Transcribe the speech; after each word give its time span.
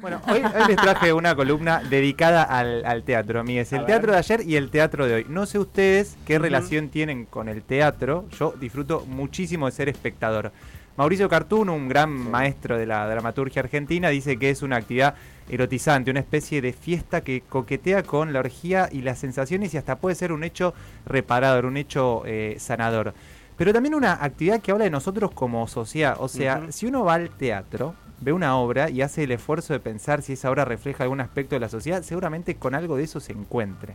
Bueno, 0.00 0.20
hoy, 0.28 0.42
les 0.68 0.76
traje 0.76 1.12
una 1.12 1.34
columna 1.34 1.82
dedicada 1.82 2.42
al, 2.42 3.02
teatro, 3.02 3.40
amigues. 3.40 3.72
El 3.72 3.84
teatro 3.84 4.12
de 4.12 4.18
ayer 4.18 4.42
y 4.46 4.56
el 4.56 4.70
teatro 4.70 5.06
de 5.06 5.14
hoy. 5.14 5.26
No 5.28 5.46
sé 5.46 5.58
ustedes 5.58 6.16
qué 6.26 6.38
relación 6.38 6.88
tienen 6.88 7.24
con 7.24 7.48
el 7.48 7.62
teatro. 7.62 8.26
Yo 8.38 8.54
disfruto 8.60 9.04
muchísimo 9.06 9.66
de 9.66 9.72
ser 9.72 9.88
espectador. 9.88 10.52
Mauricio 10.96 11.28
Cartuno, 11.28 11.74
un 11.74 11.88
gran 11.88 12.10
maestro 12.10 12.76
de 12.76 12.86
la 12.86 13.08
dramaturgia 13.08 13.62
argentina, 13.62 14.08
dice 14.08 14.36
que 14.36 14.50
es 14.50 14.62
una 14.62 14.76
actividad 14.76 15.14
erotizante, 15.48 16.10
una 16.10 16.20
especie 16.20 16.60
de 16.60 16.72
fiesta 16.72 17.20
que 17.20 17.42
coquetea 17.42 18.02
con 18.02 18.32
la 18.32 18.40
orgía 18.40 18.88
y 18.90 19.02
las 19.02 19.18
sensaciones 19.18 19.72
y 19.74 19.78
hasta 19.78 19.98
puede 19.98 20.16
ser 20.16 20.32
un 20.32 20.42
hecho 20.42 20.74
reparador, 21.06 21.66
un 21.66 21.76
hecho 21.76 22.22
eh, 22.26 22.56
sanador. 22.58 23.14
Pero 23.56 23.72
también 23.72 23.94
una 23.94 24.12
actividad 24.24 24.60
que 24.60 24.72
habla 24.72 24.84
de 24.84 24.90
nosotros 24.90 25.30
como 25.32 25.66
sociedad. 25.66 26.16
O 26.18 26.28
sea, 26.28 26.70
si 26.70 26.86
uno 26.86 27.04
va 27.04 27.14
al 27.14 27.30
teatro, 27.30 27.94
ve 28.20 28.32
una 28.32 28.56
obra 28.56 28.90
y 28.90 29.02
hace 29.02 29.24
el 29.24 29.32
esfuerzo 29.32 29.72
de 29.72 29.80
pensar 29.80 30.22
si 30.22 30.34
esa 30.34 30.50
obra 30.50 30.64
refleja 30.64 31.04
algún 31.04 31.20
aspecto 31.20 31.54
de 31.54 31.60
la 31.60 31.68
sociedad, 31.68 32.02
seguramente 32.02 32.56
con 32.56 32.74
algo 32.74 32.96
de 32.96 33.04
eso 33.04 33.20
se 33.20 33.32
encuentre. 33.32 33.94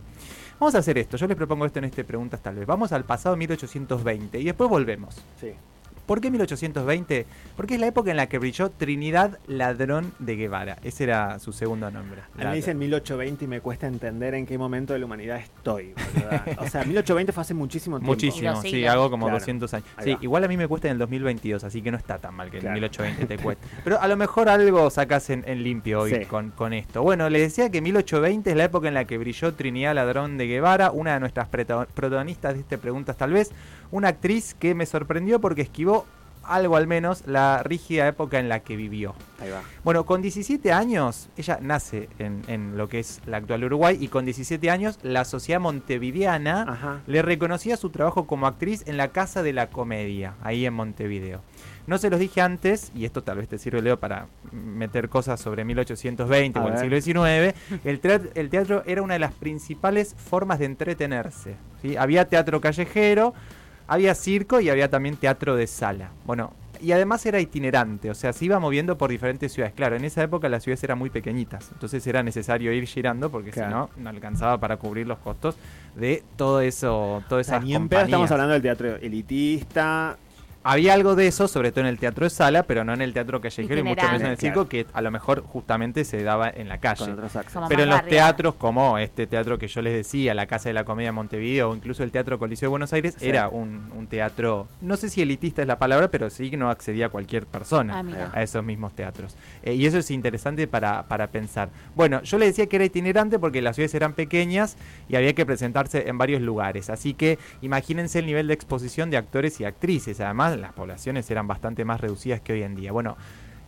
Vamos 0.58 0.74
a 0.74 0.78
hacer 0.78 0.98
esto, 0.98 1.16
yo 1.16 1.26
les 1.26 1.36
propongo 1.36 1.66
esto 1.66 1.78
en 1.78 1.86
este 1.86 2.04
Preguntas 2.04 2.42
tal 2.42 2.56
vez. 2.56 2.66
Vamos 2.66 2.92
al 2.92 3.04
pasado 3.04 3.36
1820 3.36 4.40
y 4.40 4.44
después 4.44 4.70
volvemos. 4.70 5.24
Sí. 5.40 5.52
¿Por 6.06 6.20
qué 6.20 6.30
1820? 6.30 7.26
Porque 7.56 7.74
es 7.74 7.80
la 7.80 7.86
época 7.86 8.10
en 8.10 8.16
la 8.16 8.28
que 8.28 8.38
brilló 8.38 8.70
Trinidad 8.70 9.38
Ladrón 9.46 10.12
de 10.18 10.36
Guevara. 10.36 10.76
Ese 10.82 11.04
era 11.04 11.38
su 11.38 11.52
segundo 11.52 11.90
nombre. 11.90 12.22
A 12.34 12.38
mí 12.38 12.44
me 12.44 12.56
dicen 12.56 12.78
1820 12.78 13.44
y 13.44 13.48
me 13.48 13.60
cuesta 13.60 13.86
entender 13.86 14.34
en 14.34 14.44
qué 14.44 14.58
momento 14.58 14.92
de 14.92 14.98
la 14.98 15.06
humanidad 15.06 15.38
estoy. 15.38 15.94
o 16.58 16.68
sea, 16.68 16.84
1820 16.84 17.32
fue 17.32 17.40
hace 17.40 17.54
muchísimo 17.54 17.98
tiempo. 17.98 18.12
Muchísimo, 18.12 18.60
sí, 18.60 18.86
hago 18.86 19.10
como 19.10 19.30
200 19.30 19.72
años. 19.74 19.88
sí, 20.02 20.16
igual 20.20 20.44
a 20.44 20.48
mí 20.48 20.56
me 20.56 20.68
cuesta 20.68 20.88
en 20.88 20.92
el 20.92 20.98
2022, 20.98 21.64
así 21.64 21.80
que 21.80 21.90
no 21.90 21.96
está 21.96 22.18
tan 22.18 22.34
mal 22.34 22.50
que 22.50 22.58
en 22.58 22.72
1820 22.72 23.26
te 23.26 23.38
cueste. 23.42 23.66
Pero 23.82 24.00
a 24.00 24.06
lo 24.08 24.16
mejor 24.16 24.48
algo 24.48 24.90
sacas 24.90 25.30
en, 25.30 25.44
limpio 25.62 26.00
hoy 26.00 26.26
con, 26.26 26.50
con 26.50 26.72
esto. 26.72 27.02
Bueno, 27.02 27.30
les 27.30 27.42
decía 27.42 27.70
que 27.70 27.80
1820 27.80 28.50
es 28.50 28.56
la 28.56 28.64
época 28.64 28.88
en 28.88 28.94
la 28.94 29.06
que 29.06 29.16
brilló 29.16 29.54
Trinidad 29.54 29.94
Ladrón 29.94 30.36
de 30.36 30.46
Guevara, 30.46 30.90
una 30.90 31.14
de 31.14 31.20
nuestras 31.20 31.48
protagonistas 31.48 32.54
de 32.54 32.60
este 32.60 32.78
Preguntas 32.78 33.16
tal 33.16 33.32
vez, 33.32 33.52
una 33.90 34.08
actriz 34.08 34.54
que 34.54 34.74
me 34.74 34.86
sorprendió 34.86 35.40
porque 35.40 35.62
esquivó 35.62 35.93
algo 36.46 36.76
al 36.76 36.86
menos 36.86 37.26
la 37.26 37.62
rígida 37.62 38.06
época 38.08 38.38
en 38.38 38.48
la 38.48 38.60
que 38.60 38.76
vivió. 38.76 39.14
Ahí 39.40 39.50
va. 39.50 39.62
Bueno, 39.82 40.04
con 40.04 40.22
17 40.22 40.72
años, 40.72 41.28
ella 41.36 41.58
nace 41.60 42.08
en, 42.18 42.76
lo 42.76 42.88
que 42.88 43.00
es 43.00 43.20
la 43.26 43.38
actual 43.38 43.64
Uruguay 43.64 43.96
y 44.00 44.08
con 44.08 44.24
17 44.24 44.70
años 44.70 44.98
la 45.02 45.24
sociedad 45.24 45.60
montevideana 45.60 47.02
le 47.06 47.22
reconocía 47.22 47.76
su 47.76 47.90
trabajo 47.90 48.26
como 48.26 48.46
actriz 48.46 48.84
en 48.86 48.96
la 48.96 49.08
Casa 49.08 49.42
de 49.42 49.52
la 49.52 49.68
Comedia, 49.68 50.34
ahí 50.42 50.66
en 50.66 50.74
Montevideo. 50.74 51.42
No 51.86 51.98
se 51.98 52.08
los 52.08 52.18
dije 52.18 52.40
antes, 52.40 52.90
y 52.94 53.04
esto 53.04 53.22
tal 53.22 53.38
vez 53.38 53.48
te 53.48 53.58
sirve, 53.58 53.82
Leo, 53.82 53.98
para 53.98 54.26
meter 54.52 55.10
cosas 55.10 55.38
sobre 55.38 55.64
1820 55.64 56.58
o 56.58 56.68
el 56.68 56.78
siglo 56.78 57.00
XIX. 57.00 57.54
El 57.84 58.00
teatro, 58.00 58.30
el 58.34 58.48
teatro 58.48 58.82
era 58.86 59.02
una 59.02 59.14
de 59.14 59.20
las 59.20 59.32
principales 59.32 60.14
formas 60.16 60.58
de 60.58 60.64
entretenerse. 60.64 61.56
¿sí? 61.82 61.96
Había 61.96 62.26
teatro 62.26 62.60
callejero, 62.60 63.34
había 63.86 64.14
circo 64.14 64.60
y 64.60 64.68
había 64.68 64.88
también 64.90 65.16
teatro 65.16 65.56
de 65.56 65.66
sala. 65.66 66.10
Bueno, 66.24 66.52
y 66.80 66.92
además 66.92 67.24
era 67.24 67.40
itinerante, 67.40 68.10
o 68.10 68.14
sea, 68.14 68.32
se 68.32 68.44
iba 68.44 68.58
moviendo 68.58 68.98
por 68.98 69.10
diferentes 69.10 69.52
ciudades. 69.52 69.74
Claro, 69.74 69.96
en 69.96 70.04
esa 70.04 70.22
época 70.22 70.48
las 70.48 70.62
ciudades 70.62 70.84
eran 70.84 70.98
muy 70.98 71.10
pequeñitas, 71.10 71.70
entonces 71.72 72.06
era 72.06 72.22
necesario 72.22 72.72
ir 72.72 72.86
girando 72.86 73.30
porque 73.30 73.52
si 73.52 73.60
no, 73.60 73.90
no 73.96 74.10
alcanzaba 74.10 74.58
para 74.58 74.76
cubrir 74.76 75.06
los 75.06 75.18
costos 75.18 75.56
de 75.94 76.22
todo 76.36 76.60
eso, 76.60 77.22
todo 77.28 77.40
esas 77.40 77.64
o 77.64 77.88
estamos 77.90 78.30
hablando 78.30 78.52
del 78.52 78.62
teatro 78.62 78.96
elitista, 78.96 80.18
había 80.64 80.94
algo 80.94 81.14
de 81.14 81.26
eso, 81.26 81.46
sobre 81.46 81.70
todo 81.70 81.82
en 81.82 81.86
el 81.88 81.98
teatro 81.98 82.24
de 82.24 82.30
sala, 82.30 82.62
pero 82.62 82.84
no 82.84 82.94
en 82.94 83.02
el 83.02 83.12
teatro 83.12 83.40
callejero 83.40 83.80
y 83.80 83.82
mucho 83.82 84.06
menos 84.06 84.22
en 84.22 84.28
el 84.28 84.38
circo, 84.38 84.66
que 84.66 84.86
a 84.92 85.02
lo 85.02 85.10
mejor 85.10 85.42
justamente 85.42 86.04
se 86.04 86.22
daba 86.22 86.48
en 86.48 86.70
la 86.70 86.78
calle. 86.78 87.14
Pero 87.68 87.82
en 87.82 87.90
los 87.90 88.04
teatros, 88.06 88.54
como 88.54 88.96
este 88.96 89.26
teatro 89.26 89.58
que 89.58 89.68
yo 89.68 89.82
les 89.82 89.92
decía, 89.92 90.32
la 90.32 90.46
Casa 90.46 90.70
de 90.70 90.72
la 90.72 90.84
Comedia 90.84 91.08
de 91.08 91.12
Montevideo, 91.12 91.70
o 91.70 91.76
incluso 91.76 92.02
el 92.02 92.10
Teatro 92.10 92.38
Coliseo 92.38 92.68
de 92.68 92.70
Buenos 92.70 92.92
Aires, 92.94 93.16
era 93.20 93.48
un, 93.48 93.84
teatro, 94.08 94.68
no 94.80 94.96
sé 94.96 95.08
si 95.08 95.22
elitista 95.22 95.62
es 95.62 95.68
la 95.68 95.78
palabra, 95.78 96.08
pero 96.08 96.30
sí 96.30 96.50
que 96.50 96.56
no 96.56 96.70
accedía 96.70 97.06
a 97.06 97.08
cualquier 97.08 97.46
persona 97.46 98.04
ah, 98.04 98.30
a 98.32 98.42
esos 98.42 98.64
mismos 98.64 98.94
teatros. 98.94 99.36
Eh, 99.62 99.74
y 99.74 99.86
eso 99.86 99.98
es 99.98 100.10
interesante 100.10 100.66
para, 100.66 101.04
para 101.04 101.28
pensar. 101.28 101.68
Bueno, 101.94 102.22
yo 102.22 102.38
les 102.38 102.50
decía 102.50 102.66
que 102.66 102.76
era 102.76 102.84
itinerante 102.84 103.38
porque 103.38 103.60
las 103.60 103.76
ciudades 103.76 103.94
eran 103.94 104.14
pequeñas 104.14 104.76
y 105.08 105.16
había 105.16 105.34
que 105.34 105.44
presentarse 105.44 106.08
en 106.08 106.16
varios 106.16 106.40
lugares. 106.42 106.90
Así 106.90 107.14
que 107.14 107.38
imagínense 107.60 108.18
el 108.18 108.26
nivel 108.26 108.46
de 108.46 108.54
exposición 108.54 109.10
de 109.10 109.16
actores 109.16 109.60
y 109.60 109.64
actrices. 109.64 110.20
Además, 110.20 110.53
las 110.60 110.72
poblaciones 110.72 111.30
eran 111.30 111.46
bastante 111.46 111.84
más 111.84 112.00
reducidas 112.00 112.40
que 112.40 112.52
hoy 112.52 112.62
en 112.62 112.74
día. 112.74 112.92
Bueno, 112.92 113.16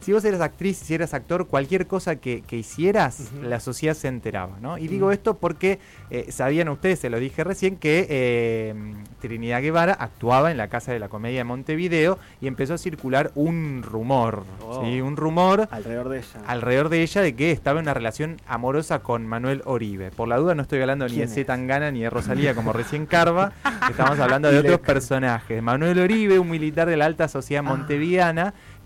si 0.00 0.12
vos 0.12 0.24
eras 0.24 0.40
actriz, 0.40 0.76
si 0.76 0.94
eras 0.94 1.14
actor, 1.14 1.46
cualquier 1.46 1.86
cosa 1.86 2.16
que, 2.16 2.42
hicieras, 2.50 3.32
la 3.42 3.60
sociedad 3.60 3.94
se 3.94 4.08
enteraba, 4.08 4.58
¿no? 4.60 4.78
Y 4.78 4.88
digo 4.88 5.12
esto 5.12 5.34
porque 5.34 5.78
eh, 6.10 6.26
sabían 6.30 6.68
ustedes, 6.68 7.00
se 7.00 7.10
lo 7.10 7.18
dije 7.18 7.44
recién, 7.44 7.76
que 7.76 8.06
eh, 8.08 8.74
Trinidad 9.20 9.62
Guevara 9.62 9.94
actuaba 9.94 10.50
en 10.50 10.56
la 10.56 10.68
Casa 10.68 10.92
de 10.92 10.98
la 10.98 11.08
Comedia 11.08 11.38
de 11.38 11.44
Montevideo 11.44 12.18
y 12.40 12.46
empezó 12.46 12.74
a 12.74 12.78
circular 12.78 13.32
un 13.34 13.82
rumor, 13.82 14.44
oh. 14.62 14.84
¿sí? 14.84 15.00
Un 15.00 15.16
rumor 15.16 15.68
alrededor 15.70 16.08
de 16.08 16.18
ella. 16.18 16.40
Alrededor 16.46 16.88
de 16.88 17.02
ella 17.02 17.22
de 17.22 17.34
que 17.34 17.50
estaba 17.50 17.80
en 17.80 17.84
una 17.84 17.94
relación 17.94 18.36
amorosa 18.46 19.00
con 19.00 19.26
Manuel 19.26 19.62
Oribe. 19.64 20.10
Por 20.10 20.28
la 20.28 20.36
duda 20.36 20.54
no 20.54 20.62
estoy 20.62 20.80
hablando 20.80 21.08
ni 21.08 21.16
de 21.16 21.28
Z 21.28 21.46
Tangana 21.46 21.90
ni 21.90 22.02
de 22.02 22.10
Rosalía 22.10 22.54
como 22.54 22.72
recién 22.72 23.06
Carva, 23.06 23.52
estamos 23.90 24.18
hablando 24.18 24.50
de 24.50 24.58
otros 24.58 24.80
personajes. 24.80 25.62
Manuel 25.62 25.98
Oribe, 25.98 26.38
un 26.38 26.50
militar 26.50 26.88
de 26.88 26.96
la 26.96 27.06
alta 27.06 27.28
sociedad 27.28 27.64
ah. 27.66 27.68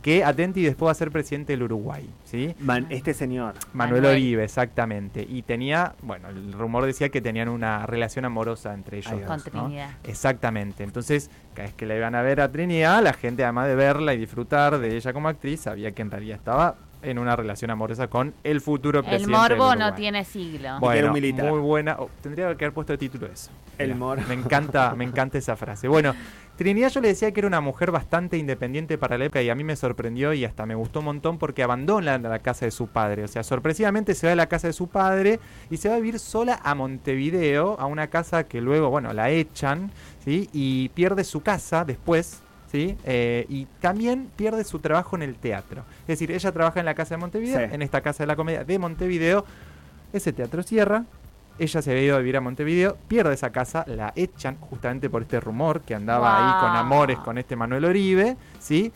Que 0.03 0.25
atenti 0.25 0.63
después 0.63 0.89
va 0.89 0.93
a 0.93 0.95
ser 0.95 1.11
presidente 1.11 1.53
del 1.53 1.63
Uruguay. 1.65 2.09
¿sí? 2.25 2.55
este 2.89 3.15
señor. 3.15 3.55
Manuel, 3.73 4.07
Oribe, 4.07 4.45
exactamente. 4.45 5.27
Y 5.29 5.43
tenía, 5.43 5.95
bueno, 6.03 6.29
el 6.29 6.53
rumor 6.53 6.87
decía 6.87 7.09
que 7.09 7.21
tenían 7.21 7.49
una 7.49 7.87
relación 7.87 8.25
amorosa 8.25 8.73
entre 8.73 8.99
ellos. 8.99 9.21
Con 9.27 9.43
Trinidad. 9.43 9.91
Exactamente. 10.05 10.85
Entonces, 10.85 11.31
cada 11.55 11.69
vez 11.69 11.75
que 11.75 11.87
la 11.87 11.97
iban 11.97 12.15
a 12.15 12.23
ver 12.23 12.41
a 12.41 12.51
Trinidad, 12.51 13.03
la 13.03 13.13
gente, 13.13 13.45
además 13.45 13.69
de 13.69 13.75
verla 13.75 14.15
y 14.15 14.19
disfrutar 14.19 14.79
de 14.79 14.97
ella 14.97 15.13
como 15.13 15.29
actriz, 15.29 15.61
sabía 15.61 15.91
que 15.93 16.03
en 16.03 16.11
realidad 16.11 16.39
estaba 16.39 16.77
en 17.03 17.19
una 17.19 17.37
relación 17.37 17.71
amorosa 17.71 18.09
con 18.09 18.35
el 18.45 18.61
futuro 18.61 19.03
presidente. 19.03 19.25
El 19.25 19.31
morbo 19.31 19.75
no 19.75 19.95
tiene 19.95 20.25
siglo. 20.25 20.79
Bueno, 20.81 21.13
muy 21.13 21.61
buena. 21.61 21.97
Oh, 21.99 22.11
tendría 22.23 22.55
que 22.57 22.65
haber 22.65 22.75
puesto 22.75 22.93
el 22.93 22.99
título 22.99 23.27
eso. 23.27 23.51
El 23.79 23.95
morbo. 23.95 24.23
Me 24.29 24.35
encanta, 24.35 24.95
me 24.95 25.05
encanta 25.05 25.39
esa 25.39 25.57
frase. 25.57 25.89
Bueno, 25.89 26.15
Trinidad 26.61 26.91
yo 26.91 27.01
le 27.01 27.09
decía 27.09 27.33
que 27.33 27.41
era 27.41 27.47
una 27.47 27.63
mujer 27.63 27.91
bastante 27.91 28.37
independiente 28.37 28.99
para 28.99 29.17
la 29.17 29.25
época 29.25 29.41
y 29.41 29.49
a 29.49 29.55
mí 29.55 29.65
me 29.65 29.77
sorprendió 29.77 30.35
y 30.35 30.45
hasta 30.45 30.67
me 30.67 30.75
gustó 30.75 30.99
un 30.99 31.07
montón 31.07 31.39
porque 31.39 31.63
abandona 31.63 32.19
la 32.19 32.39
casa 32.41 32.67
de 32.67 32.71
su 32.71 32.87
padre. 32.89 33.25
O 33.25 33.29
sea, 33.29 33.43
sorpresivamente 33.43 34.15
se 34.15 34.27
va 34.27 34.31
de 34.33 34.37
la 34.37 34.47
casa 34.47 34.67
de 34.67 34.75
su 34.75 34.87
padre 34.89 35.41
y 35.71 35.79
se 35.79 35.89
va 35.89 35.95
a 35.95 35.97
vivir 35.97 36.19
sola 36.19 36.61
a 36.63 36.75
Montevideo, 36.75 37.81
a 37.81 37.87
una 37.87 38.09
casa 38.09 38.45
que 38.45 38.61
luego, 38.61 38.91
bueno, 38.91 39.15
la 39.15 39.31
echan, 39.31 39.91
¿sí? 40.23 40.51
Y 40.53 40.91
pierde 40.91 41.25
su 41.25 41.41
casa 41.41 41.87
después, 41.87 42.43
¿sí? 42.71 42.95
Eh, 43.05 43.47
y 43.49 43.65
también 43.81 44.29
pierde 44.37 44.63
su 44.65 44.81
trabajo 44.81 45.17
en 45.17 45.23
el 45.23 45.37
teatro. 45.37 45.85
Es 46.03 46.09
decir, 46.09 46.31
ella 46.31 46.53
trabaja 46.53 46.79
en 46.79 46.85
la 46.85 46.95
casa 46.95 47.15
de 47.15 47.21
Montevideo, 47.23 47.59
en 47.59 47.81
esta 47.81 48.03
casa 48.03 48.25
de 48.25 48.27
la 48.27 48.37
comedia 48.37 48.65
de 48.65 48.79
Montevideo. 48.79 49.47
Ese 50.13 50.35
teatro 50.35 50.63
cierra, 50.63 51.07
ella 51.61 51.83
se 51.83 51.91
había 51.91 52.03
ido 52.03 52.17
a 52.17 52.19
vivir 52.21 52.39
a 52.39 52.41
Montevideo, 52.41 52.97
pierde 53.07 53.35
esa 53.35 53.51
casa, 53.51 53.85
la 53.87 54.13
echan 54.17 54.57
justamente 54.57 55.11
por 55.11 55.23
este 55.23 55.39
rumor 55.41 55.83
que 55.83 55.95
andaba 55.95 56.37
ahí 56.37 56.61
con 56.67 56.75
amores 56.75 57.19
con 57.19 57.37
este 57.37 57.55
Manuel 57.55 57.85
Oribe, 57.85 58.37
¿sí? 58.59 58.91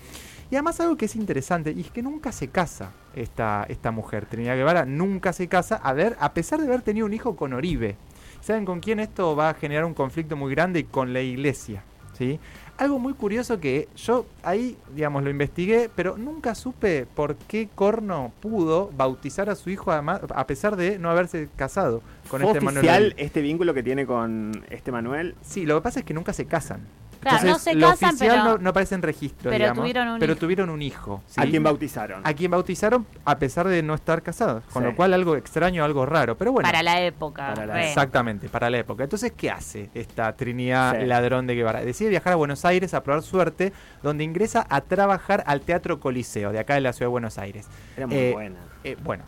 Y 0.51 0.57
además 0.57 0.81
algo 0.81 0.97
que 0.97 1.05
es 1.05 1.15
interesante, 1.15 1.73
y 1.73 1.83
es 1.83 1.91
que 1.91 2.03
nunca 2.03 2.33
se 2.33 2.49
casa 2.49 2.93
esta, 3.15 3.67
esta 3.69 3.91
mujer, 3.91 4.25
Trinidad 4.27 4.57
Guevara, 4.57 4.87
nunca 4.87 5.33
se 5.35 5.47
casa, 5.47 5.77
a 5.77 5.93
ver, 5.93 6.17
a 6.21 6.33
pesar 6.33 6.61
de 6.61 6.67
haber 6.67 6.81
tenido 6.81 7.05
un 7.05 7.13
hijo 7.13 7.37
con 7.37 7.53
Oribe. 7.53 7.97
¿Saben 8.41 8.65
con 8.65 8.81
quién 8.81 8.99
esto 8.99 9.37
va 9.37 9.51
a 9.51 9.55
generar 9.55 9.85
un 9.85 9.95
conflicto 9.95 10.37
muy 10.37 10.55
grande? 10.55 10.85
Con 10.85 11.13
la 11.13 11.21
iglesia, 11.21 11.83
¿sí? 12.17 12.41
Algo 12.77 12.99
muy 12.99 13.15
curioso 13.15 13.61
que 13.61 13.89
yo 13.97 14.27
ahí, 14.43 14.77
digamos, 14.95 15.23
lo 15.23 15.31
investigué, 15.31 15.89
pero 15.95 16.19
nunca 16.19 16.57
supe 16.57 17.07
por 17.07 17.37
qué 17.37 17.69
Corno 17.73 18.33
pudo 18.41 18.91
bautizar 18.97 19.49
a 19.49 19.55
su 19.55 19.71
hijo 19.71 19.93
a 19.93 20.47
pesar 20.47 20.77
de 20.77 20.99
no 20.99 21.09
haberse 21.09 21.49
casado 21.57 22.03
con 22.29 22.43
este 22.43 22.59
oficial 22.59 23.15
este 23.17 23.43
vínculo 23.43 23.75
que 23.75 23.83
tiene 23.83 24.07
con 24.07 24.65
este 24.71 24.91
Manuel? 24.91 25.37
Sí, 25.43 25.67
lo 25.67 25.77
que 25.77 25.83
pasa 25.83 26.01
es 26.01 26.07
que 26.07 26.15
nunca 26.15 26.33
se 26.33 26.47
casan. 26.47 26.81
Claro, 27.25 27.49
no 27.49 27.59
se 27.59 27.79
casan, 27.79 28.17
pero, 28.19 28.59
no, 28.59 28.71
aparece 28.71 28.95
en 28.95 29.03
registro, 29.03 29.51
pero, 29.51 29.73
tuvieron, 29.73 30.09
un 30.09 30.19
pero 30.19 30.33
hijo. 30.33 30.41
tuvieron 30.41 30.71
un 30.71 30.83
hijo. 30.83 31.23
¿A 31.37 31.45
quién 31.45 31.63
bautizaron? 31.63 32.21
A 32.25 32.33
quien 32.35 32.51
bautizaron 32.51 33.07
a 33.25 33.39
pesar 33.39 33.67
de 33.69 33.83
no 33.83 33.95
estar 33.95 34.23
casados, 34.23 34.65
con 34.73 34.85
lo 34.85 34.95
cual 34.95 35.15
algo 35.15 35.37
extraño, 35.37 35.85
algo 35.85 36.07
raro, 36.07 36.37
pero 36.37 36.53
bueno. 36.53 36.67
Para 36.67 36.83
la 36.83 37.01
época. 37.01 37.55
exactamente, 37.83 38.49
para 38.49 38.71
la 38.71 38.79
época. 38.79 39.05
Entonces, 39.05 39.33
¿qué 39.37 39.51
hace 39.51 39.91
esta 39.95 40.35
Trinidad 40.35 41.03
Ladrón 41.03 41.47
de 41.47 41.55
Guevara? 41.55 41.85
Decide 41.85 42.11
viajar 42.11 42.35
a 42.35 42.37
Buenos 42.37 42.65
Aires 42.65 42.95
a 42.95 43.03
probar 43.03 43.23
suerte, 43.23 43.73
donde 44.03 44.25
ingresa 44.25 44.67
a 44.69 44.81
trabajar 44.81 45.43
al 45.47 45.61
Teatro 45.61 46.01
Coliseo, 46.01 46.53
de 46.53 46.59
acá 46.59 46.75
de 46.75 46.81
la 46.81 46.93
ciudad 46.93 47.09
de 47.09 47.13
Buenos 47.13 47.39
Aires. 47.39 47.67
Era 47.97 48.07
muy 48.07 48.17
eh, 48.17 48.33
buena. 48.33 48.74
Eh, 48.85 48.97
bueno, 49.03 49.25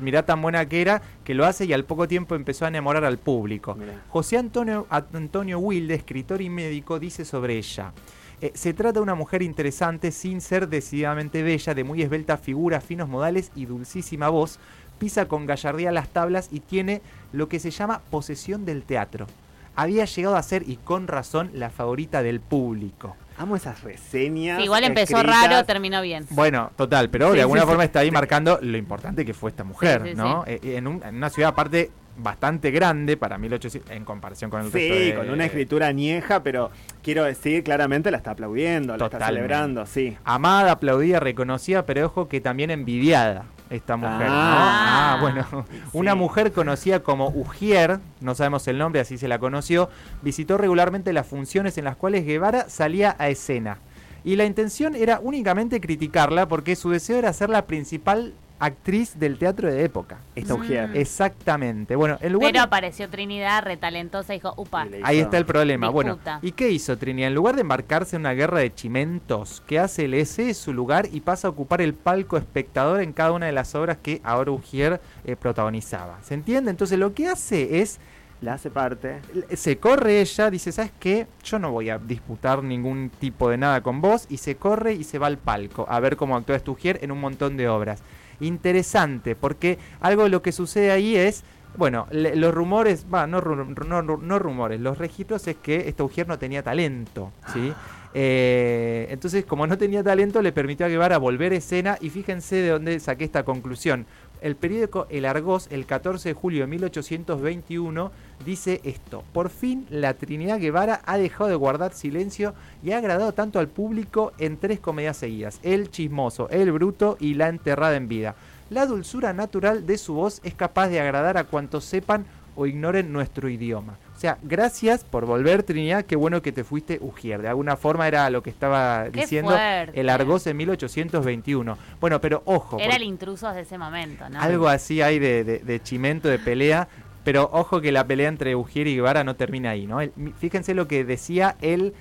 Mirá, 0.00 0.24
tan 0.24 0.40
buena 0.42 0.66
que 0.66 0.80
era 0.80 1.02
que 1.24 1.34
lo 1.34 1.44
hace 1.44 1.64
y 1.64 1.72
al 1.72 1.84
poco 1.84 2.06
tiempo 2.06 2.34
empezó 2.34 2.64
a 2.64 2.68
enamorar 2.68 3.04
al 3.04 3.18
público. 3.18 3.76
José 4.08 4.36
Antonio, 4.36 4.86
Antonio 4.90 5.58
Wilde, 5.58 5.94
escritor 5.94 6.40
y 6.40 6.48
médico, 6.48 6.98
dice 6.98 7.24
sobre 7.24 7.56
ella. 7.56 7.92
Eh, 8.40 8.52
se 8.54 8.72
trata 8.72 8.94
de 8.94 9.00
una 9.00 9.14
mujer 9.14 9.42
interesante 9.42 10.12
sin 10.12 10.40
ser 10.40 10.68
decididamente 10.68 11.42
bella, 11.42 11.74
de 11.74 11.84
muy 11.84 12.00
esbelta 12.02 12.38
figura, 12.38 12.80
finos 12.80 13.08
modales 13.08 13.50
y 13.54 13.66
dulcísima 13.66 14.28
voz. 14.28 14.58
Pisa 14.98 15.26
con 15.26 15.46
gallardía 15.46 15.92
las 15.92 16.08
tablas 16.08 16.48
y 16.50 16.60
tiene 16.60 17.02
lo 17.32 17.48
que 17.48 17.58
se 17.58 17.70
llama 17.70 18.00
posesión 18.10 18.64
del 18.64 18.82
teatro. 18.82 19.26
Había 19.76 20.04
llegado 20.04 20.36
a 20.36 20.42
ser, 20.42 20.68
y 20.68 20.76
con 20.76 21.08
razón, 21.08 21.50
la 21.54 21.70
favorita 21.70 22.22
del 22.22 22.40
público. 22.40 23.16
Amo 23.38 23.56
esas 23.56 23.82
reseñas. 23.82 24.62
igual 24.62 24.84
empezó 24.84 25.22
raro, 25.22 25.64
terminó 25.64 26.02
bien. 26.02 26.26
Bueno, 26.30 26.72
total, 26.76 27.08
pero 27.08 27.32
de 27.32 27.40
alguna 27.40 27.64
forma 27.64 27.84
está 27.84 28.00
ahí 28.00 28.10
marcando 28.10 28.58
lo 28.60 28.76
importante 28.76 29.24
que 29.24 29.32
fue 29.32 29.50
esta 29.50 29.64
mujer, 29.64 30.14
¿no? 30.14 30.44
Eh, 30.46 30.60
en, 30.62 30.86
en, 30.86 31.14
una 31.16 31.30
ciudad 31.30 31.50
aparte 31.50 31.90
bastante 32.18 32.70
grande 32.70 33.16
para 33.16 33.38
1800 33.38 33.92
en 33.92 34.04
comparación 34.04 34.50
con 34.50 34.60
el 34.60 34.70
sí, 34.70 34.88
resto 34.90 35.20
con 35.20 35.30
una 35.30 35.46
escritura 35.46 35.86
añeja, 35.86 36.42
pero 36.42 36.70
quiero 37.02 37.24
decir, 37.24 37.64
claramente 37.64 38.10
la 38.10 38.18
está 38.18 38.32
aplaudiendo, 38.32 38.96
la 38.96 39.06
está 39.06 39.26
celebrando, 39.26 39.86
sí. 39.86 40.16
Amada, 40.24 40.72
aplaudida, 40.72 41.20
reconocida, 41.20 41.86
pero 41.86 42.06
ojo 42.06 42.28
que 42.28 42.40
también 42.40 42.70
envidiada 42.70 43.46
esta 43.70 43.96
mujer. 43.96 44.26
Ah, 44.28 45.14
ah 45.14 45.18
bueno, 45.20 45.46
una 45.92 46.14
mujer 46.14 46.52
conocida 46.52 47.00
como 47.00 47.28
Ujier, 47.28 48.00
no 48.20 48.34
sabemos 48.34 48.66
el 48.68 48.78
nombre, 48.78 49.00
así 49.00 49.16
se 49.16 49.28
la 49.28 49.38
conoció, 49.38 49.88
visitó 50.22 50.58
regularmente 50.58 51.12
las 51.12 51.26
funciones 51.26 51.78
en 51.78 51.84
las 51.84 51.96
cuales 51.96 52.26
Guevara 52.26 52.68
salía 52.68 53.16
a 53.18 53.28
escena. 53.28 53.78
Y 54.22 54.36
la 54.36 54.44
intención 54.44 54.94
era 54.94 55.18
únicamente 55.20 55.80
criticarla 55.80 56.46
porque 56.46 56.76
su 56.76 56.90
deseo 56.90 57.16
era 57.16 57.32
ser 57.32 57.48
la 57.48 57.66
principal 57.66 58.34
actriz 58.60 59.18
del 59.18 59.38
teatro 59.38 59.72
de 59.72 59.84
época. 59.84 60.18
Esta 60.36 60.56
mm. 60.56 60.94
Exactamente. 60.94 61.96
Bueno, 61.96 62.18
en 62.20 62.32
lugar 62.34 62.52
Pero 62.52 62.62
apareció 62.62 63.08
Trinidad 63.08 63.64
retalentosa 63.64 64.34
y 64.34 64.36
dijo, 64.36 64.54
upa. 64.56 64.86
Ahí 65.02 65.18
está 65.18 65.38
el 65.38 65.46
problema. 65.46 65.88
Bueno, 65.88 66.18
¿y 66.42 66.52
qué 66.52 66.70
hizo 66.70 66.96
Trinidad? 66.96 67.28
En 67.28 67.34
lugar 67.34 67.56
de 67.56 67.62
embarcarse 67.62 68.16
en 68.16 68.22
una 68.22 68.34
guerra 68.34 68.60
de 68.60 68.72
chimentos, 68.72 69.62
que 69.66 69.78
hace 69.78 70.04
el 70.04 70.14
ese 70.14 70.52
su 70.54 70.72
lugar 70.72 71.08
y 71.10 71.20
pasa 71.20 71.48
a 71.48 71.50
ocupar 71.50 71.80
el 71.80 71.94
palco 71.94 72.36
espectador 72.36 73.00
en 73.00 73.12
cada 73.12 73.32
una 73.32 73.46
de 73.46 73.52
las 73.52 73.74
obras 73.74 73.96
que 74.02 74.20
ahora 74.22 74.50
Ujier 74.50 75.00
eh, 75.24 75.36
protagonizaba. 75.36 76.18
¿Se 76.22 76.34
entiende? 76.34 76.70
Entonces 76.70 76.98
lo 76.98 77.14
que 77.14 77.28
hace 77.28 77.80
es 77.80 77.98
la 78.42 78.54
hace 78.54 78.70
parte. 78.70 79.20
Se 79.54 79.78
corre 79.78 80.20
ella, 80.20 80.50
dice, 80.50 80.72
¿sabes 80.72 80.92
qué? 80.98 81.26
Yo 81.44 81.58
no 81.58 81.72
voy 81.72 81.90
a 81.90 81.98
disputar 81.98 82.62
ningún 82.62 83.10
tipo 83.10 83.48
de 83.48 83.56
nada 83.56 83.82
con 83.82 84.00
vos. 84.00 84.26
Y 84.28 84.36
se 84.36 84.56
corre 84.56 84.94
y 84.94 85.04
se 85.04 85.18
va 85.18 85.26
al 85.28 85.38
palco 85.38 85.86
a 85.88 85.98
ver 86.00 86.16
cómo 86.16 86.36
actúa 86.36 86.60
Ujier 86.66 86.98
en 87.02 87.10
un 87.10 87.20
montón 87.20 87.56
de 87.56 87.68
obras 87.68 88.02
interesante, 88.40 89.36
porque 89.36 89.78
algo 90.00 90.24
de 90.24 90.30
lo 90.30 90.42
que 90.42 90.52
sucede 90.52 90.90
ahí 90.90 91.16
es, 91.16 91.44
bueno, 91.76 92.06
los 92.10 92.52
rumores, 92.52 93.06
va, 93.12 93.26
no, 93.26 93.40
no, 93.40 94.38
rumores, 94.38 94.80
los 94.80 94.98
registros 94.98 95.46
es 95.46 95.56
que 95.56 95.88
esta 95.88 96.02
mujer 96.02 96.26
no 96.26 96.38
tenía 96.38 96.62
talento, 96.62 97.32
¿sí? 97.52 97.72
Ah. 97.74 98.00
Eh, 98.12 99.06
entonces, 99.10 99.44
como 99.44 99.66
no 99.66 99.78
tenía 99.78 100.02
talento, 100.02 100.42
le 100.42 100.52
permitió 100.52 100.86
a 100.86 100.88
Guevara 100.88 101.18
volver 101.18 101.52
a 101.52 101.56
escena 101.56 101.96
y 102.00 102.10
fíjense 102.10 102.56
de 102.56 102.70
dónde 102.70 102.98
saqué 102.98 103.24
esta 103.24 103.44
conclusión. 103.44 104.06
El 104.40 104.56
periódico 104.56 105.06
El 105.10 105.24
Argos, 105.24 105.68
el 105.70 105.86
14 105.86 106.30
de 106.30 106.34
julio 106.34 106.62
de 106.62 106.66
1821, 106.66 108.10
dice 108.44 108.80
esto. 108.84 109.22
Por 109.32 109.50
fin 109.50 109.86
la 109.90 110.14
Trinidad 110.14 110.58
Guevara 110.58 111.02
ha 111.04 111.18
dejado 111.18 111.50
de 111.50 111.56
guardar 111.56 111.92
silencio 111.92 112.54
y 112.82 112.92
ha 112.92 112.98
agradado 112.98 113.32
tanto 113.32 113.58
al 113.58 113.68
público 113.68 114.32
en 114.38 114.56
tres 114.56 114.80
comedias 114.80 115.16
seguidas. 115.16 115.60
El 115.62 115.90
chismoso, 115.90 116.48
el 116.50 116.72
bruto 116.72 117.16
y 117.20 117.34
la 117.34 117.48
enterrada 117.48 117.96
en 117.96 118.08
vida. 118.08 118.34
La 118.70 118.86
dulzura 118.86 119.32
natural 119.32 119.84
de 119.86 119.98
su 119.98 120.14
voz 120.14 120.40
es 120.44 120.54
capaz 120.54 120.88
de 120.88 121.00
agradar 121.00 121.36
a 121.36 121.44
cuantos 121.44 121.84
sepan 121.84 122.24
o 122.56 122.66
ignoren 122.66 123.12
nuestro 123.12 123.48
idioma. 123.48 123.98
O 124.20 124.22
sea, 124.22 124.36
gracias 124.42 125.02
por 125.02 125.24
volver, 125.24 125.62
Trinidad. 125.62 126.04
Qué 126.04 126.14
bueno 126.14 126.42
que 126.42 126.52
te 126.52 126.62
fuiste 126.62 126.98
Ujier. 127.00 127.40
De 127.40 127.48
alguna 127.48 127.78
forma 127.78 128.06
era 128.06 128.28
lo 128.28 128.42
que 128.42 128.50
estaba 128.50 129.08
diciendo 129.08 129.56
el 129.56 130.10
Argos 130.10 130.46
en 130.46 130.58
1821. 130.58 131.78
Bueno, 132.02 132.20
pero 132.20 132.42
ojo. 132.44 132.78
Era 132.78 132.96
el 132.96 133.02
intruso 133.02 133.50
de 133.50 133.62
ese 133.62 133.78
momento, 133.78 134.28
¿no? 134.28 134.38
Algo 134.38 134.68
así 134.68 135.00
hay 135.00 135.18
de, 135.18 135.42
de 135.42 135.82
chimento, 135.82 136.28
de 136.28 136.38
pelea. 136.38 136.86
Pero 137.24 137.48
ojo 137.50 137.80
que 137.80 137.92
la 137.92 138.06
pelea 138.06 138.28
entre 138.28 138.54
Ujier 138.54 138.88
y 138.88 138.96
Guevara 138.96 139.24
no 139.24 139.36
termina 139.36 139.70
ahí, 139.70 139.86
¿no? 139.86 140.00
fíjense 140.38 140.74
lo 140.74 140.86
que 140.86 141.02
decía 141.02 141.56
él 141.62 141.94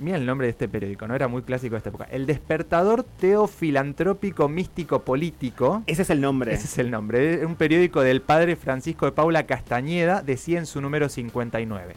Mira 0.00 0.16
el 0.16 0.26
nombre 0.26 0.46
de 0.46 0.52
este 0.52 0.68
periódico, 0.68 1.08
¿no? 1.08 1.14
Era 1.16 1.26
muy 1.26 1.42
clásico 1.42 1.72
de 1.72 1.78
esta 1.78 1.88
época. 1.88 2.06
El 2.10 2.24
Despertador 2.24 3.02
Teofilantrópico 3.02 4.48
Místico 4.48 5.02
Político. 5.02 5.82
Ese 5.86 6.02
es 6.02 6.10
el 6.10 6.20
nombre. 6.20 6.54
Ese 6.54 6.66
es 6.66 6.78
el 6.78 6.90
nombre. 6.90 7.34
Es 7.40 7.44
un 7.44 7.56
periódico 7.56 8.00
del 8.00 8.22
padre 8.22 8.54
Francisco 8.54 9.06
de 9.06 9.12
Paula 9.12 9.44
Castañeda, 9.44 10.22
decía 10.22 10.60
en 10.60 10.66
su 10.66 10.80
número 10.80 11.08
59. 11.08 11.94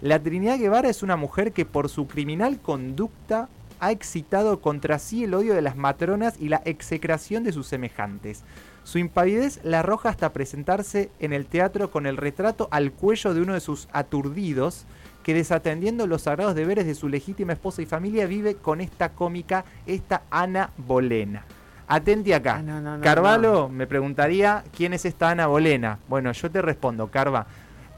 La 0.00 0.18
Trinidad 0.20 0.58
Guevara 0.58 0.88
es 0.88 1.04
una 1.04 1.16
mujer 1.16 1.52
que 1.52 1.64
por 1.64 1.88
su 1.88 2.08
criminal 2.08 2.58
conducta 2.60 3.48
ha 3.80 3.92
excitado 3.92 4.60
contra 4.60 4.98
sí 4.98 5.24
el 5.24 5.34
odio 5.34 5.54
de 5.54 5.62
las 5.62 5.76
matronas 5.76 6.34
y 6.40 6.48
la 6.48 6.62
execración 6.64 7.44
de 7.44 7.52
sus 7.52 7.68
semejantes. 7.68 8.42
Su 8.84 8.98
impavidez 8.98 9.60
la 9.64 9.80
arroja 9.80 10.08
hasta 10.08 10.32
presentarse 10.32 11.10
en 11.20 11.32
el 11.32 11.46
teatro 11.46 11.90
con 11.90 12.06
el 12.06 12.16
retrato 12.16 12.68
al 12.70 12.90
cuello 12.92 13.34
de 13.34 13.42
uno 13.42 13.54
de 13.54 13.60
sus 13.60 13.88
aturdidos, 13.92 14.86
que 15.28 15.34
desatendiendo 15.34 16.06
los 16.06 16.22
sagrados 16.22 16.54
deberes 16.54 16.86
de 16.86 16.94
su 16.94 17.06
legítima 17.06 17.52
esposa 17.52 17.82
y 17.82 17.84
familia 17.84 18.24
vive 18.24 18.54
con 18.54 18.80
esta 18.80 19.10
cómica, 19.10 19.62
esta 19.84 20.22
Ana 20.30 20.70
Bolena. 20.78 21.44
Atenti 21.86 22.32
acá. 22.32 22.64
Ah, 22.66 22.98
Carvalho 23.02 23.68
me 23.68 23.86
preguntaría 23.86 24.64
quién 24.74 24.94
es 24.94 25.04
esta 25.04 25.28
Ana 25.28 25.46
Bolena. 25.46 25.98
Bueno, 26.08 26.32
yo 26.32 26.50
te 26.50 26.62
respondo, 26.62 27.08
Carva. 27.08 27.46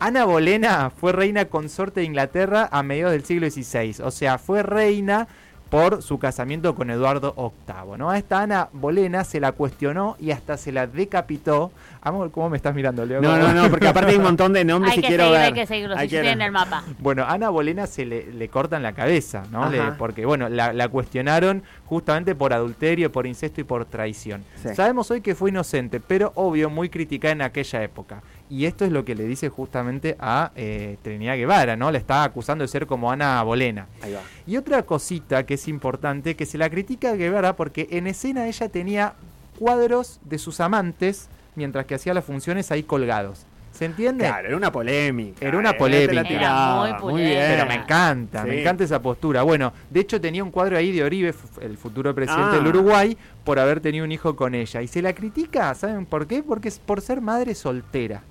Ana 0.00 0.24
Bolena 0.24 0.90
fue 0.90 1.12
reina 1.12 1.44
consorte 1.44 2.00
de 2.00 2.06
Inglaterra 2.06 2.68
a 2.72 2.82
mediados 2.82 3.12
del 3.12 3.24
siglo 3.24 3.48
XVI. 3.48 4.02
O 4.02 4.10
sea, 4.10 4.36
fue 4.36 4.64
reina 4.64 5.28
por 5.70 6.02
su 6.02 6.18
casamiento 6.18 6.74
con 6.74 6.90
Eduardo 6.90 7.34
VIII. 7.36 7.96
¿no? 7.96 8.10
A 8.10 8.18
esta 8.18 8.42
Ana 8.42 8.68
Bolena 8.72 9.24
se 9.24 9.38
la 9.40 9.52
cuestionó 9.52 10.16
y 10.18 10.32
hasta 10.32 10.56
se 10.56 10.72
la 10.72 10.86
decapitó. 10.88 11.70
Amor, 12.02 12.30
¿cómo 12.32 12.50
me 12.50 12.56
estás 12.56 12.74
mirando, 12.74 13.06
Leo? 13.06 13.22
No, 13.22 13.36
no, 13.38 13.52
no, 13.54 13.70
porque 13.70 13.86
aparte 13.86 14.10
hay 14.10 14.16
un 14.16 14.24
montón 14.24 14.52
de 14.52 14.64
nombres 14.64 14.96
y 14.96 15.00
quiero 15.00 15.30
ver. 15.30 15.42
Hay 15.42 15.52
que 15.52 15.66
seguirlo, 15.66 15.96
si 15.98 16.16
en 16.16 16.42
el 16.42 16.50
mapa. 16.50 16.82
Bueno, 16.98 17.22
a 17.22 17.32
Ana 17.32 17.50
Bolena 17.50 17.86
se 17.86 18.04
le, 18.04 18.32
le 18.32 18.48
cortan 18.48 18.82
la 18.82 18.92
cabeza, 18.92 19.44
¿no? 19.50 19.70
porque, 19.96 20.26
bueno, 20.26 20.48
la, 20.48 20.88
cuestionaron 20.88 21.62
justamente 21.86 22.34
por 22.34 22.52
adulterio, 22.52 23.12
por 23.12 23.26
incesto 23.26 23.60
y 23.60 23.64
por 23.64 23.84
traición. 23.84 24.44
Sabemos 24.74 25.10
hoy 25.10 25.20
que 25.20 25.34
fue 25.34 25.50
inocente, 25.50 26.00
pero 26.00 26.32
obvio, 26.34 26.68
muy 26.68 26.88
criticada 26.88 27.32
en 27.32 27.42
aquella 27.42 27.82
época. 27.82 28.22
Y 28.50 28.66
esto 28.66 28.84
es 28.84 28.90
lo 28.90 29.04
que 29.04 29.14
le 29.14 29.24
dice 29.24 29.48
justamente 29.48 30.16
a 30.18 30.50
eh, 30.56 30.98
Trinidad 31.02 31.36
Guevara, 31.36 31.76
¿no? 31.76 31.92
Le 31.92 31.98
está 31.98 32.24
acusando 32.24 32.62
de 32.62 32.68
ser 32.68 32.86
como 32.86 33.12
Ana 33.12 33.40
Bolena. 33.44 33.86
Ahí 34.02 34.12
va. 34.12 34.20
Y 34.44 34.56
otra 34.56 34.82
cosita 34.82 35.46
que 35.46 35.54
es 35.54 35.68
importante, 35.68 36.34
que 36.34 36.46
se 36.46 36.58
la 36.58 36.68
critica 36.68 37.10
a 37.10 37.14
Guevara 37.14 37.54
porque 37.54 37.86
en 37.92 38.08
escena 38.08 38.48
ella 38.48 38.68
tenía 38.68 39.14
cuadros 39.56 40.18
de 40.24 40.38
sus 40.38 40.58
amantes 40.58 41.28
mientras 41.54 41.86
que 41.86 41.94
hacía 41.94 42.12
las 42.12 42.24
funciones 42.24 42.72
ahí 42.72 42.82
colgados. 42.82 43.46
¿Se 43.72 43.84
entiende? 43.84 44.24
Claro, 44.24 44.48
era 44.48 44.56
una 44.56 44.72
polémica. 44.72 45.46
Era 45.46 45.56
una 45.56 45.72
polémica. 45.74 46.20
Era 46.20 46.98
muy, 47.00 47.22
bien. 47.22 47.44
Pero 47.48 47.66
me 47.66 47.74
encanta, 47.76 48.44
me 48.44 48.60
encanta 48.60 48.84
esa 48.84 49.00
postura. 49.00 49.42
Bueno, 49.42 49.72
de 49.88 50.00
hecho 50.00 50.20
tenía 50.20 50.42
un 50.42 50.50
cuadro 50.50 50.76
ahí 50.76 50.92
de 50.92 51.04
Oribe, 51.04 51.32
el 51.62 51.78
futuro 51.78 52.14
presidente 52.14 52.56
del 52.56 52.66
ah. 52.66 52.68
Uruguay, 52.68 53.16
por 53.44 53.58
haber 53.58 53.80
tenido 53.80 54.04
un 54.04 54.12
hijo 54.12 54.34
con 54.36 54.54
ella. 54.54 54.82
Y 54.82 54.88
se 54.88 55.00
la 55.00 55.14
critica, 55.14 55.72
¿saben 55.74 56.04
por 56.04 56.26
qué? 56.26 56.42
Porque 56.42 56.68
es 56.68 56.78
por 56.78 57.00
ser 57.00 57.20
madre 57.20 57.54
soltera. 57.54 58.22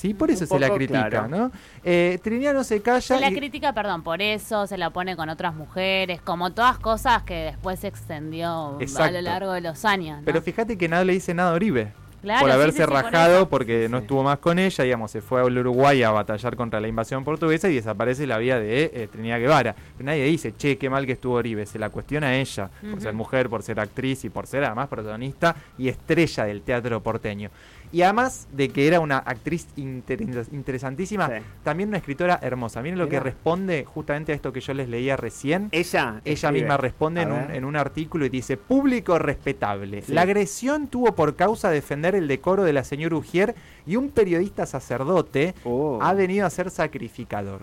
¿Sí? 0.00 0.14
Por 0.14 0.30
eso 0.30 0.46
se 0.46 0.58
la 0.58 0.70
critica, 0.70 1.28
¿no? 1.28 1.52
Eh, 1.84 2.18
Trinidad 2.22 2.54
no 2.54 2.64
se 2.64 2.80
calla. 2.80 3.00
Se 3.00 3.20
la 3.20 3.30
critica, 3.30 3.74
perdón, 3.74 4.02
por 4.02 4.22
eso, 4.22 4.66
se 4.66 4.78
la 4.78 4.90
pone 4.90 5.14
con 5.14 5.28
otras 5.28 5.54
mujeres, 5.54 6.22
como 6.22 6.52
todas 6.52 6.78
cosas 6.78 7.22
que 7.24 7.34
después 7.34 7.80
se 7.80 7.88
extendió 7.88 8.78
a 8.98 9.10
lo 9.10 9.20
largo 9.20 9.52
de 9.52 9.60
los 9.60 9.84
años. 9.84 10.22
Pero 10.24 10.40
fíjate 10.40 10.78
que 10.78 10.88
nada 10.88 11.04
le 11.04 11.12
dice 11.12 11.34
nada 11.34 11.50
a 11.50 11.54
Oribe. 11.54 11.92
por 12.22 12.50
haberse 12.50 12.84
rajado 12.84 13.48
porque 13.48 13.88
no 13.88 13.98
estuvo 13.98 14.22
más 14.22 14.38
con 14.38 14.58
ella, 14.58 14.84
digamos, 14.84 15.10
se 15.10 15.20
fue 15.20 15.40
al 15.40 15.56
Uruguay 15.56 16.02
a 16.02 16.10
batallar 16.10 16.56
contra 16.56 16.80
la 16.80 16.88
invasión 16.88 17.24
portuguesa 17.24 17.68
y 17.68 17.74
desaparece 17.74 18.26
la 18.26 18.38
vida 18.38 18.58
de 18.58 18.90
eh, 18.92 19.08
Trinidad 19.10 19.38
Guevara. 19.38 19.74
Pero 19.96 20.06
nadie 20.06 20.24
dice, 20.24 20.54
che, 20.56 20.78
qué 20.78 20.88
mal 20.88 21.04
que 21.04 21.12
estuvo 21.12 21.34
Oribe, 21.34 21.66
se 21.66 21.78
la 21.78 21.90
cuestiona 21.90 22.28
a 22.28 22.34
ella, 22.36 22.70
por 22.90 23.00
ser 23.00 23.14
mujer, 23.14 23.48
por 23.50 23.62
ser 23.62 23.80
actriz 23.80 24.24
y 24.24 24.30
por 24.30 24.46
ser 24.46 24.64
además 24.64 24.88
protagonista 24.88 25.56
y 25.78 25.88
estrella 25.88 26.44
del 26.44 26.62
teatro 26.62 27.02
porteño. 27.02 27.50
Y 27.92 28.02
además 28.02 28.48
de 28.52 28.68
que 28.68 28.86
era 28.86 29.00
una 29.00 29.18
actriz 29.18 29.66
interesantísima, 29.76 31.30
también 31.64 31.88
una 31.88 31.98
escritora 31.98 32.38
hermosa. 32.42 32.82
Miren 32.82 32.98
lo 32.98 33.08
que 33.08 33.18
responde 33.18 33.84
justamente 33.84 34.32
a 34.32 34.34
esto 34.34 34.52
que 34.52 34.60
yo 34.60 34.74
les 34.74 34.88
leía 34.88 35.16
recién. 35.16 35.68
Ella. 35.72 36.20
Ella 36.24 36.52
misma 36.52 36.76
responde 36.76 37.22
en 37.22 37.64
un, 37.64 37.76
artículo 37.76 38.26
y 38.26 38.28
dice, 38.28 38.56
público 38.56 39.18
respetable. 39.18 40.02
La 40.08 40.22
agresión 40.22 40.88
tuvo 40.88 41.14
por 41.14 41.34
causa 41.36 41.70
defender 41.70 42.14
el 42.14 42.28
decoro 42.28 42.64
de 42.64 42.72
la 42.72 42.84
señora 42.84 43.16
Ujier 43.16 43.54
y 43.86 43.96
un 43.96 44.10
periodista 44.10 44.66
sacerdote 44.66 45.54
oh. 45.64 45.98
ha 46.02 46.12
venido 46.14 46.46
a 46.46 46.50
ser 46.50 46.70
sacrificador. 46.70 47.62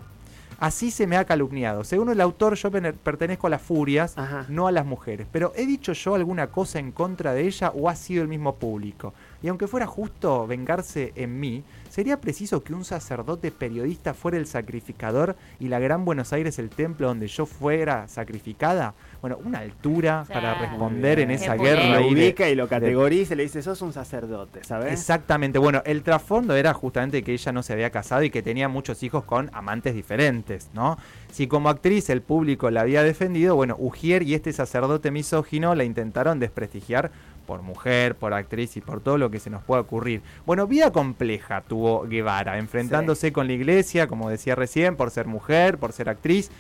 Así 0.60 0.90
se 0.90 1.06
me 1.06 1.18
ha 1.18 1.26
calumniado. 1.26 1.84
Según 1.84 2.10
el 2.10 2.20
autor, 2.22 2.56
yo 2.56 2.72
pertenezco 2.72 3.48
a 3.48 3.50
las 3.52 3.62
furias, 3.62 4.16
no 4.50 4.68
a 4.68 4.72
las 4.72 4.86
mujeres. 4.86 5.28
Pero 5.32 5.54
¿he 5.56 5.66
dicho 5.66 5.94
yo 5.94 6.16
alguna 6.16 6.48
cosa 6.48 6.80
en 6.80 6.92
contra 6.92 7.34
de 7.34 7.46
ella 7.46 7.72
o 7.76 7.90
ha 7.90 7.96
sido 7.96 8.24
el 8.24 8.28
mismo 8.28 8.56
público? 8.56 9.14
y 9.42 9.48
aunque 9.50 9.68
fuera 9.68 9.86
justo 9.86 10.48
vengarse 10.48 11.14
en 11.16 11.40
mí, 11.40 11.64
¿sería 11.90 12.20
preciso 12.20 12.64
que 12.64 12.74
un 12.74 12.84
sacerdote 12.84 13.52
periodista 13.52 14.14
fuera 14.14 14.38
el 14.38 14.48
sacrificador 14.48 15.36
y 15.60 15.68
la 15.68 15.80
Gran 15.80 16.06
Buenos 16.06 16.34
Aires 16.34 16.58
el 16.60 16.70
templo 16.70 17.08
donde 17.08 17.28
yo 17.28 17.46
fuera 17.46 18.08
sacrificada? 18.08 18.96
Bueno, 19.22 19.40
una 19.44 19.60
altura 19.60 20.26
para 20.32 20.56
responder 20.56 21.20
en 21.20 21.32
esa 21.32 21.56
guerra. 21.56 22.00
Lo 22.00 22.08
ubica 22.08 22.50
y 22.50 22.56
lo 22.56 22.68
categoriza 22.68 23.34
y 23.34 23.38
le 23.38 23.44
dice, 23.44 23.62
sos 23.62 23.82
un 23.82 23.94
sacerdote, 23.94 24.64
¿sabes? 24.64 24.94
Exactamente. 24.94 25.60
Bueno, 25.60 25.82
el 25.86 26.04
trasfondo 26.04 26.56
era 26.56 26.74
justamente 26.74 27.24
que 27.24 27.34
ella 27.34 27.52
no 27.52 27.64
se 27.64 27.74
había 27.74 27.90
casado 27.90 28.24
y 28.24 28.30
que 28.30 28.42
tenía 28.42 28.68
muchos 28.70 29.02
hijos 29.04 29.24
con 29.24 29.50
amantes 29.54 29.96
diferentes, 29.96 30.70
¿no? 30.74 30.98
Si 31.32 31.48
como 31.48 31.70
actriz 31.70 32.10
el 32.10 32.22
público 32.22 32.70
la 32.72 32.82
había 32.82 33.04
defendido, 33.04 33.56
bueno, 33.56 33.76
Ujier 33.80 34.24
y 34.24 34.34
este 34.34 34.54
sacerdote 34.54 35.12
misógino 35.12 35.76
la 35.76 35.84
intentaron 35.84 36.40
desprestigiar 36.40 37.12
por 37.48 37.62
mujer, 37.62 38.16
por 38.16 38.34
actriz 38.34 38.78
y 38.78 38.82
por 38.82 39.00
todo 39.00 39.18
lo 39.18 39.32
que 39.32 39.40
se 39.40 39.50
nos 39.50 39.64
pueda 39.64 39.82
ocurrir. 39.82 40.22
Bueno, 40.46 40.68
vida 40.68 40.92
compleja 40.92 41.62
tuvo 41.62 42.04
Guevara, 42.04 42.58
enfrentándose 42.58 43.32
con 43.32 43.48
la 43.48 43.54
iglesia, 43.54 44.08
como 44.08 44.30
decía 44.30 44.54
recién, 44.54 44.96
por 44.96 45.10
ser 45.10 45.26
mujer, 45.26 45.78
por 45.78 45.94
ser 45.94 46.10
actriz. 46.10 46.52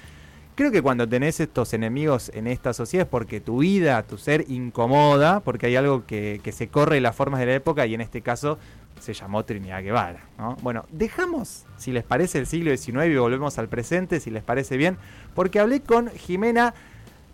Creo 0.57 0.71
que 0.71 0.81
cuando 0.81 1.07
tenés 1.07 1.39
estos 1.39 1.71
enemigos 1.73 2.31
en 2.33 2.47
esta 2.47 2.73
sociedad 2.73 3.05
es 3.05 3.11
porque 3.11 3.39
tu 3.39 3.59
vida, 3.59 4.01
tu 4.01 4.17
ser 4.17 4.43
incomoda, 4.47 5.39
porque 5.41 5.67
hay 5.67 5.75
algo 5.75 6.07
que, 6.07 6.41
se 6.51 6.67
corre 6.67 6.99
las 6.99 7.15
formas 7.15 7.39
de 7.41 7.45
la 7.45 7.53
época 7.53 7.85
y 7.85 7.93
en 7.93 8.01
este 8.01 8.23
caso 8.23 8.57
se 8.99 9.13
llamó 9.13 9.45
Trinidad 9.45 9.83
Guevara. 9.83 10.19
Bueno, 10.63 10.85
dejamos, 10.89 11.67
si 11.77 11.91
les 11.91 12.03
parece, 12.03 12.39
el 12.39 12.47
siglo 12.47 12.75
XIX 12.75 13.05
y 13.05 13.17
volvemos 13.17 13.59
al 13.59 13.67
presente, 13.67 14.19
si 14.19 14.31
les 14.31 14.41
parece 14.41 14.77
bien, 14.77 14.97
porque 15.35 15.59
hablé 15.59 15.81
con 15.81 16.09
Jimena, 16.09 16.73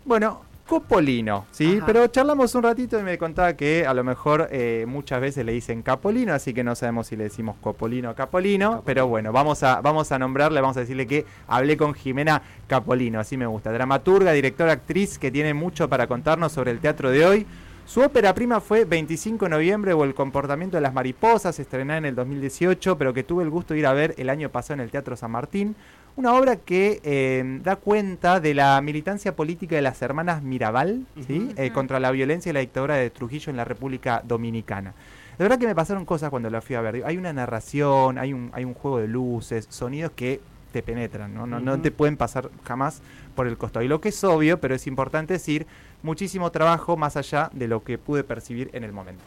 bueno, 0.04 0.42
Copolino, 0.66 1.44
¿sí? 1.50 1.78
Pero 1.84 2.06
charlamos 2.06 2.54
un 2.54 2.62
ratito 2.62 2.98
y 2.98 3.02
me 3.02 3.18
contaba 3.18 3.52
que 3.52 3.86
a 3.86 3.92
lo 3.92 4.02
mejor 4.02 4.48
eh, 4.50 4.86
muchas 4.88 5.20
veces 5.20 5.44
le 5.44 5.52
dicen 5.52 5.82
Capolino, 5.82 6.32
así 6.32 6.54
que 6.54 6.64
no 6.64 6.74
sabemos 6.74 7.08
si 7.08 7.16
le 7.16 7.24
decimos 7.24 7.56
Copolino 7.60 8.12
o 8.12 8.14
Capolino, 8.14 8.82
pero 8.86 9.06
bueno, 9.06 9.30
vamos 9.30 9.62
a, 9.62 9.82
vamos 9.82 10.10
a 10.10 10.18
nombrarle, 10.18 10.62
vamos 10.62 10.78
a 10.78 10.80
decirle 10.80 11.06
que 11.06 11.26
hablé 11.48 11.76
con 11.76 11.92
Jimena 11.92 12.40
Capolino, 12.66 13.20
así 13.20 13.36
me 13.36 13.46
gusta. 13.46 13.72
Dramaturga, 13.72 14.32
directora, 14.32 14.72
actriz, 14.72 15.18
que 15.18 15.30
tiene 15.30 15.52
mucho 15.52 15.90
para 15.90 16.06
contarnos 16.06 16.52
sobre 16.52 16.70
el 16.70 16.80
teatro 16.80 17.10
de 17.10 17.26
hoy. 17.26 17.46
Su 17.84 18.00
ópera 18.00 18.34
prima 18.34 18.62
fue 18.62 18.86
25 18.86 19.44
de 19.44 19.50
noviembre 19.50 19.92
o 19.92 20.04
El 20.04 20.14
comportamiento 20.14 20.78
de 20.78 20.80
las 20.80 20.94
mariposas, 20.94 21.58
estrenada 21.58 21.98
en 21.98 22.06
el 22.06 22.14
2018, 22.14 22.96
pero 22.96 23.12
que 23.12 23.22
tuve 23.22 23.44
el 23.44 23.50
gusto 23.50 23.74
de 23.74 23.80
ir 23.80 23.86
a 23.86 23.92
ver 23.92 24.14
el 24.16 24.30
año 24.30 24.48
pasado 24.48 24.74
en 24.74 24.80
el 24.80 24.90
Teatro 24.90 25.14
San 25.14 25.30
Martín. 25.30 25.76
Una 26.16 26.34
obra 26.34 26.56
que 26.56 27.00
eh, 27.02 27.60
da 27.64 27.74
cuenta 27.74 28.38
de 28.38 28.54
la 28.54 28.80
militancia 28.80 29.34
política 29.34 29.74
de 29.74 29.82
las 29.82 30.00
hermanas 30.00 30.42
Mirabal 30.42 31.06
¿sí? 31.26 31.50
Eh, 31.56 31.72
contra 31.72 31.98
la 31.98 32.12
violencia 32.12 32.50
y 32.50 32.52
la 32.52 32.60
dictadura 32.60 32.94
de 32.94 33.10
Trujillo 33.10 33.50
en 33.50 33.56
la 33.56 33.64
República 33.64 34.22
Dominicana. 34.24 34.94
De 35.36 35.44
verdad 35.44 35.58
que 35.58 35.66
me 35.66 35.74
pasaron 35.74 36.04
cosas 36.04 36.30
cuando 36.30 36.48
la 36.50 36.60
fui 36.60 36.76
a 36.76 36.80
ver. 36.80 37.02
Hay 37.04 37.16
una 37.16 37.32
narración, 37.32 38.18
hay 38.18 38.32
un, 38.32 38.50
hay 38.52 38.64
un 38.64 38.74
juego 38.74 38.98
de 38.98 39.08
luces, 39.08 39.66
sonidos 39.68 40.12
que 40.12 40.40
te 40.72 40.82
penetran, 40.82 41.34
¿no? 41.34 41.46
No, 41.46 41.58
no 41.58 41.80
te 41.80 41.90
pueden 41.90 42.16
pasar 42.16 42.50
jamás 42.64 43.00
por 43.34 43.48
el 43.48 43.56
costado. 43.58 43.84
Y 43.84 43.88
lo 43.88 44.00
que 44.00 44.10
es 44.10 44.24
obvio, 44.24 44.60
pero 44.60 44.76
es 44.76 44.86
importante 44.86 45.32
decir, 45.32 45.66
muchísimo 46.02 46.52
trabajo 46.52 46.96
más 46.96 47.16
allá 47.16 47.50
de 47.52 47.66
lo 47.66 47.82
que 47.82 47.98
pude 47.98 48.22
percibir 48.22 48.70
en 48.72 48.84
el 48.84 48.92
momento. 48.92 49.24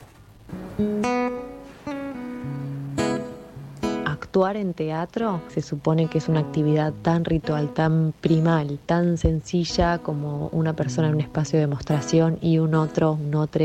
Actuar 4.17 4.57
en 4.57 4.73
teatro 4.73 5.41
se 5.47 5.61
supone 5.61 6.07
que 6.07 6.17
es 6.17 6.27
una 6.27 6.39
actividad 6.39 6.91
tan 7.03 7.23
ritual, 7.23 7.71
tan 7.75 8.15
primal, 8.19 8.79
tan 8.87 9.15
sencilla 9.19 9.99
como 9.99 10.47
una 10.47 10.75
persona 10.75 11.09
en 11.09 11.13
un 11.13 11.21
espacio 11.21 11.57
de 11.57 11.67
demostración 11.67 12.39
y 12.41 12.57
un 12.57 12.73
otro, 12.73 13.11
un 13.11 13.35
otro, 13.35 13.63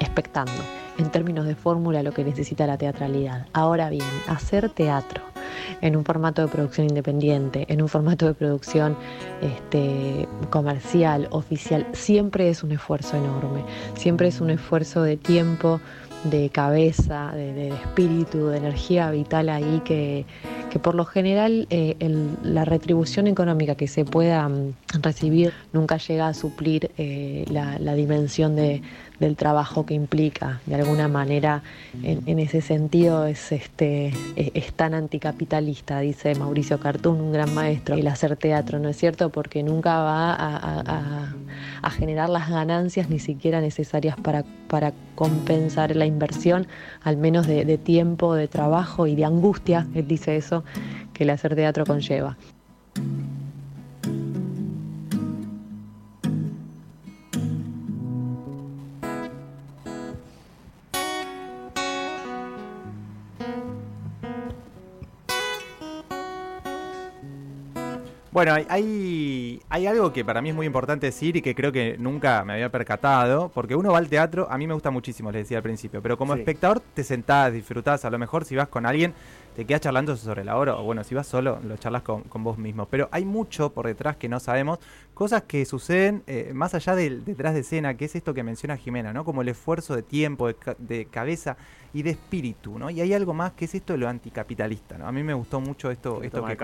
expectando. 0.00 0.52
En 0.96 1.10
términos 1.10 1.44
de 1.44 1.54
fórmula, 1.54 2.02
lo 2.02 2.12
que 2.12 2.24
necesita 2.24 2.66
la 2.66 2.78
teatralidad. 2.78 3.46
Ahora 3.52 3.90
bien, 3.90 4.06
hacer 4.26 4.70
teatro 4.70 5.22
en 5.82 5.94
un 5.96 6.04
formato 6.06 6.40
de 6.40 6.48
producción 6.48 6.88
independiente, 6.88 7.66
en 7.68 7.82
un 7.82 7.88
formato 7.90 8.24
de 8.24 8.32
producción 8.32 8.96
este, 9.42 10.26
comercial, 10.48 11.28
oficial, 11.30 11.86
siempre 11.92 12.48
es 12.48 12.62
un 12.62 12.72
esfuerzo 12.72 13.18
enorme, 13.18 13.66
siempre 13.96 14.28
es 14.28 14.40
un 14.40 14.48
esfuerzo 14.48 15.02
de 15.02 15.18
tiempo, 15.18 15.78
de 16.24 16.50
cabeza, 16.50 17.32
de, 17.34 17.68
espíritu, 17.68 18.48
de 18.48 18.58
energía 18.58 19.10
vital 19.10 19.48
ahí 19.48 19.80
que, 19.84 20.26
por 20.82 20.94
lo 20.94 21.04
general 21.04 21.66
eh, 21.70 21.96
la 22.42 22.64
retribución 22.64 23.26
económica 23.26 23.74
que 23.74 23.88
se 23.88 24.04
pueda 24.04 24.48
mm, 24.48 24.74
recibir 25.00 25.52
nunca 25.72 25.96
llega 25.96 26.28
a 26.28 26.34
suplir 26.34 26.90
eh, 26.98 27.44
la, 27.50 27.94
dimensión 27.94 28.56
de, 28.56 28.82
del 29.20 29.36
trabajo 29.36 29.86
que 29.86 29.94
implica. 29.94 30.60
De 30.66 30.74
alguna 30.74 31.06
manera, 31.06 31.62
en, 32.02 32.38
ese 32.38 32.62
sentido, 32.62 33.26
es, 33.26 33.52
este, 33.52 34.12
e, 34.34 34.50
es, 34.54 34.72
tan 34.72 34.94
anticapitalista, 34.94 36.00
dice 36.00 36.34
Mauricio 36.34 36.80
Cartún, 36.80 37.20
un 37.20 37.32
gran 37.32 37.54
maestro, 37.54 37.94
el 37.94 38.08
hacer 38.08 38.36
teatro, 38.36 38.78
¿no 38.78 38.88
es 38.88 38.96
cierto? 38.96 39.28
Porque 39.28 39.62
nunca 39.62 39.98
va 39.98 40.34
a, 41.82 41.90
generar 41.90 42.30
las 42.30 42.48
ganancias 42.48 43.10
ni 43.10 43.18
siquiera 43.18 43.60
necesarias 43.60 44.16
para, 44.16 44.44
para 44.68 44.92
compensar 45.14 45.94
la 45.94 46.06
inversión, 46.06 46.66
al 47.02 47.18
menos 47.18 47.46
de, 47.46 47.64
de 47.66 47.76
tiempo, 47.76 48.34
de 48.34 48.48
trabajo 48.48 49.06
y 49.06 49.16
de 49.16 49.26
angustia, 49.26 49.86
él 49.94 50.08
dice 50.08 50.36
eso, 50.36 50.64
que 51.12 51.24
el 51.24 51.30
hacer 51.30 51.54
teatro 51.54 51.84
conlleva. 51.84 52.38
Bueno, 68.32 68.54
hay, 68.54 69.60
hay 69.68 69.86
algo 69.88 70.12
que 70.12 70.24
para 70.24 70.40
mí 70.40 70.50
es 70.50 70.54
muy 70.54 70.64
importante 70.64 71.06
decir 71.06 71.36
y 71.36 71.42
que 71.42 71.56
creo 71.56 71.72
que 71.72 71.96
nunca 71.98 72.44
me 72.44 72.52
había 72.52 72.68
percatado, 72.70 73.50
porque 73.52 73.74
uno 73.74 73.90
va 73.90 73.98
al 73.98 74.08
teatro, 74.08 74.46
a 74.48 74.56
mí 74.56 74.68
me 74.68 74.74
gusta 74.74 74.92
muchísimo, 74.92 75.32
les 75.32 75.42
decía 75.42 75.56
al 75.56 75.64
principio, 75.64 76.00
pero 76.00 76.16
como 76.16 76.34
espectador 76.34 76.80
te 76.94 77.02
sentás, 77.02 77.52
disfrutás, 77.52 78.04
a 78.04 78.10
lo 78.10 78.18
mejor 78.18 78.44
si 78.44 78.54
vas 78.54 78.68
con 78.68 78.86
alguien 78.86 79.14
te 79.60 79.66
quedas 79.66 79.82
charlando 79.82 80.16
sobre 80.16 80.42
la 80.42 80.56
obra, 80.56 80.76
o 80.76 80.84
bueno, 80.84 81.04
si 81.04 81.14
vas 81.14 81.26
solo, 81.26 81.60
lo 81.62 81.76
charlas 81.76 82.00
con, 82.00 82.24
vos 82.32 82.56
mismo. 82.56 82.86
Pero 82.86 83.10
hay 83.12 83.26
mucho 83.26 83.74
por 83.74 83.86
detrás 83.86 84.16
que 84.16 84.26
no 84.26 84.40
sabemos, 84.40 84.78
cosas 85.12 85.42
que 85.42 85.66
suceden 85.66 86.22
eh, 86.26 86.52
más 86.54 86.74
allá 86.74 86.94
del 86.94 87.26
detrás 87.26 87.52
de 87.52 87.60
escena, 87.60 87.94
que 87.94 88.06
es 88.06 88.16
esto 88.16 88.32
que 88.32 88.42
menciona 88.42 88.78
Jimena, 88.78 89.12
¿no? 89.12 89.22
Como 89.22 89.42
el 89.42 89.50
esfuerzo 89.50 89.94
de 89.94 90.02
tiempo, 90.02 90.48
de, 90.48 91.04
cabeza 91.10 91.58
y 91.92 92.02
de 92.02 92.08
espíritu, 92.08 92.78
¿no? 92.78 92.88
Y 92.88 93.02
hay 93.02 93.12
algo 93.12 93.34
más 93.34 93.52
que 93.52 93.66
es 93.66 93.74
esto 93.74 93.92
de 93.92 93.98
lo 93.98 94.08
anticapitalista, 94.08 94.96
¿no? 94.96 95.06
A 95.06 95.12
mí 95.12 95.22
me 95.22 95.34
gustó 95.34 95.60
mucho 95.60 95.90
esto, 95.90 96.22
esto 96.22 96.42
que. 96.42 96.56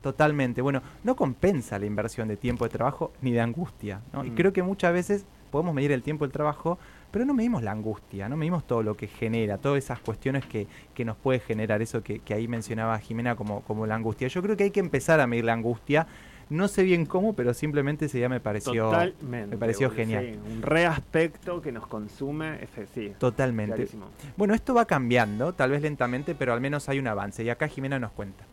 Totalmente. 0.00 0.62
Bueno, 0.62 0.80
no 1.04 1.16
compensa 1.16 1.78
la 1.78 1.84
inversión 1.84 2.26
de 2.26 2.38
tiempo 2.38 2.64
de 2.64 2.70
trabajo 2.70 3.12
ni 3.20 3.32
de 3.32 3.42
angustia, 3.42 4.00
¿no? 4.14 4.24
Y 4.24 4.30
mm. 4.30 4.34
creo 4.34 4.52
que 4.54 4.62
muchas 4.62 4.94
veces 4.94 5.26
podemos 5.50 5.74
medir 5.74 5.92
el 5.92 6.02
tiempo 6.02 6.24
del 6.24 6.32
trabajo, 6.32 6.78
pero 7.10 7.24
no 7.24 7.34
medimos 7.34 7.62
la 7.62 7.72
angustia, 7.72 8.28
no 8.28 8.36
medimos 8.36 8.66
todo 8.66 8.82
lo 8.82 8.96
que 8.96 9.06
genera, 9.06 9.58
todas 9.58 9.78
esas 9.82 10.00
cuestiones 10.00 10.46
que, 10.46 10.66
que 10.94 11.04
nos 11.04 11.16
puede 11.16 11.40
generar, 11.40 11.82
eso 11.82 12.02
que, 12.02 12.20
ahí 12.30 12.48
mencionaba 12.48 12.98
Jimena 12.98 13.34
como, 13.36 13.62
como 13.62 13.86
la 13.86 13.96
angustia. 13.96 14.28
Yo 14.28 14.42
creo 14.42 14.56
que 14.56 14.64
hay 14.64 14.70
que 14.70 14.80
empezar 14.80 15.20
a 15.20 15.26
medir 15.26 15.44
la 15.44 15.52
angustia. 15.52 16.06
No 16.48 16.66
sé 16.66 16.82
bien 16.82 17.06
cómo, 17.06 17.34
pero 17.34 17.54
simplemente 17.54 18.06
ese 18.06 18.18
día 18.18 18.28
me 18.28 18.40
pareció, 18.40 18.90
me 19.22 19.46
pareció 19.56 19.88
genial. 19.90 20.36
un 20.50 20.62
reaspecto 20.62 21.62
que 21.62 21.70
nos 21.70 21.86
consume, 21.86 22.58
sí. 22.92 23.12
Totalmente. 23.18 23.86
Bueno, 24.36 24.54
esto 24.54 24.74
va 24.74 24.84
cambiando, 24.84 25.52
tal 25.52 25.70
vez 25.70 25.82
lentamente, 25.82 26.34
pero 26.34 26.52
al 26.52 26.60
menos 26.60 26.88
hay 26.88 26.98
un 26.98 27.06
avance. 27.06 27.44
Y 27.44 27.50
acá 27.50 27.68
Jimena 27.68 28.00
nos 28.00 28.10
cuenta. 28.10 28.44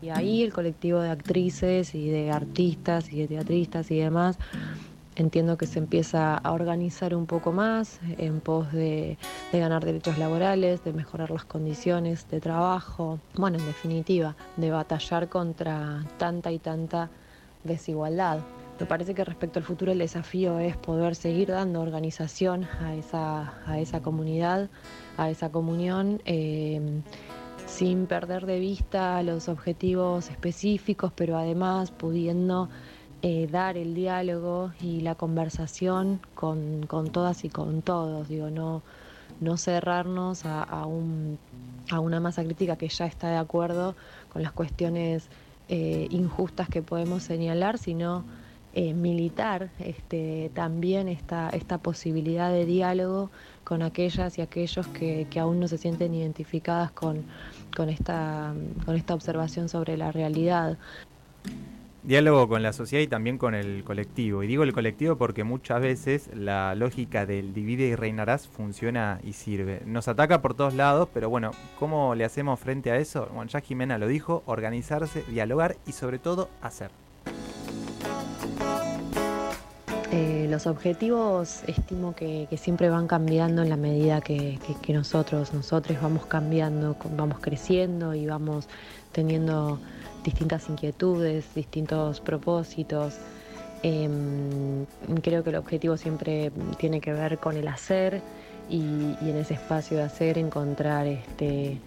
Y 0.00 0.10
ahí 0.10 0.42
el 0.42 0.52
colectivo 0.52 1.00
de 1.00 1.10
actrices 1.10 1.94
y 1.94 2.08
de 2.08 2.30
artistas 2.30 3.12
y 3.12 3.18
de 3.18 3.28
teatristas 3.28 3.90
y 3.90 3.98
demás 3.98 4.38
entiendo 5.18 5.58
que 5.58 5.66
se 5.66 5.80
empieza 5.80 6.36
a 6.36 6.52
organizar 6.52 7.14
un 7.14 7.26
poco 7.26 7.52
más 7.52 8.00
en 8.18 8.40
pos 8.40 8.72
de, 8.72 9.18
ganar 9.52 9.84
derechos 9.84 10.16
laborales, 10.16 10.84
de 10.84 10.92
mejorar 10.92 11.30
las 11.30 11.44
condiciones 11.44 12.28
de 12.30 12.40
trabajo, 12.40 13.18
bueno, 13.34 13.58
en 13.58 13.66
definitiva, 13.66 14.36
de 14.56 14.70
batallar 14.70 15.28
contra 15.28 16.04
tanta 16.18 16.52
y 16.52 16.58
tanta 16.58 17.10
desigualdad. 17.64 18.38
Me 18.78 18.86
parece 18.86 19.12
que 19.12 19.24
respecto 19.24 19.58
al 19.58 19.64
futuro 19.64 19.90
el 19.90 19.98
desafío 19.98 20.60
es 20.60 20.76
poder 20.76 21.16
seguir 21.16 21.48
dando 21.48 21.80
organización 21.80 22.68
a 22.80 22.94
esa, 22.94 23.54
a 23.66 23.80
esa 23.80 24.00
comunidad, 24.00 24.70
a 25.16 25.30
esa 25.30 25.50
comunión. 25.50 26.22
Eh, 26.26 26.80
sin 27.68 28.06
perder 28.06 28.46
de 28.46 28.58
vista 28.58 29.22
los 29.22 29.48
objetivos 29.48 30.30
específicos, 30.30 31.12
pero 31.14 31.36
además 31.36 31.90
pudiendo 31.90 32.68
eh, 33.22 33.46
dar 33.50 33.76
el 33.76 33.94
diálogo 33.94 34.72
y 34.80 35.02
la 35.02 35.14
conversación 35.14 36.20
con, 36.34 36.86
todas 37.12 37.44
y 37.44 37.50
con 37.50 37.82
todos, 37.82 38.28
digo, 38.28 38.50
no, 38.50 38.82
no 39.40 39.56
cerrarnos 39.56 40.44
a, 40.44 40.86
un, 40.86 41.38
a, 41.90 42.00
una 42.00 42.20
masa 42.20 42.42
crítica 42.42 42.76
que 42.76 42.88
ya 42.88 43.06
está 43.06 43.28
de 43.28 43.36
acuerdo 43.36 43.94
con 44.32 44.42
las 44.42 44.52
cuestiones 44.52 45.28
eh, 45.68 46.08
injustas 46.10 46.68
que 46.68 46.80
podemos 46.80 47.22
señalar, 47.22 47.76
sino 47.78 48.24
eh, 48.72 48.94
militar 48.94 49.70
este, 49.78 50.50
también 50.54 51.08
esta, 51.08 51.50
esta 51.50 51.78
posibilidad 51.78 52.50
de 52.50 52.64
diálogo 52.64 53.30
con 53.68 53.82
aquellas 53.82 54.38
y 54.38 54.40
aquellos 54.40 54.86
que, 54.88 55.26
aún 55.38 55.60
no 55.60 55.68
se 55.68 55.76
sienten 55.76 56.14
identificadas 56.14 56.90
con, 56.90 57.24
con, 57.76 57.90
esta, 57.90 58.54
con 58.86 58.96
esta 58.96 59.12
observación 59.12 59.68
sobre 59.68 59.98
la 59.98 60.10
realidad. 60.10 60.78
Diálogo 62.02 62.48
con 62.48 62.62
la 62.62 62.72
sociedad 62.72 63.02
y 63.02 63.08
también 63.08 63.36
con 63.36 63.54
el 63.54 63.84
colectivo. 63.84 64.42
Y 64.42 64.46
digo 64.46 64.62
el 64.62 64.72
colectivo 64.72 65.18
porque 65.18 65.44
muchas 65.44 65.82
veces 65.82 66.30
la 66.34 66.74
lógica 66.76 67.26
del 67.26 67.52
divide 67.52 67.88
y 67.88 67.94
reinarás 67.94 68.48
funciona 68.48 69.20
y 69.22 69.34
sirve. 69.34 69.82
Nos 69.84 70.08
ataca 70.08 70.40
por 70.40 70.54
todos 70.54 70.72
lados, 70.72 71.10
pero 71.12 71.28
bueno, 71.28 71.50
¿cómo 71.78 72.14
le 72.14 72.24
hacemos 72.24 72.58
frente 72.58 72.90
a 72.90 72.96
eso? 72.96 73.28
Bueno, 73.34 73.50
ya 73.50 73.60
Jimena 73.60 73.98
lo 73.98 74.08
dijo, 74.08 74.42
organizarse, 74.46 75.24
dialogar 75.24 75.76
y 75.86 75.92
sobre 75.92 76.18
todo 76.18 76.48
hacer. 76.62 76.90
Eh, 80.10 80.46
los 80.48 80.66
objetivos 80.66 81.62
estimo 81.66 82.14
que, 82.14 82.48
siempre 82.56 82.88
van 82.88 83.06
cambiando 83.06 83.62
en 83.62 83.68
la 83.68 83.76
medida 83.76 84.22
que, 84.22 84.58
nosotros, 84.88 85.52
nosotros 85.52 86.00
vamos 86.00 86.24
cambiando, 86.24 86.96
vamos 87.14 87.38
creciendo 87.40 88.14
y 88.14 88.26
vamos 88.26 88.68
teniendo 89.12 89.78
distintas 90.24 90.68
inquietudes, 90.70 91.54
distintos 91.54 92.20
propósitos. 92.20 93.18
Em, 93.82 94.86
creo 95.22 95.44
que 95.44 95.50
el 95.50 95.56
objetivo 95.56 95.98
siempre 95.98 96.52
tiene 96.78 97.00
que 97.02 97.12
ver 97.12 97.38
con 97.38 97.56
el 97.56 97.68
hacer 97.68 98.22
y, 98.70 98.82
en 99.20 99.36
ese 99.36 99.54
espacio 99.54 99.98
de 99.98 100.04
hacer 100.04 100.38
encontrar 100.38 101.06
este, 101.06 101.78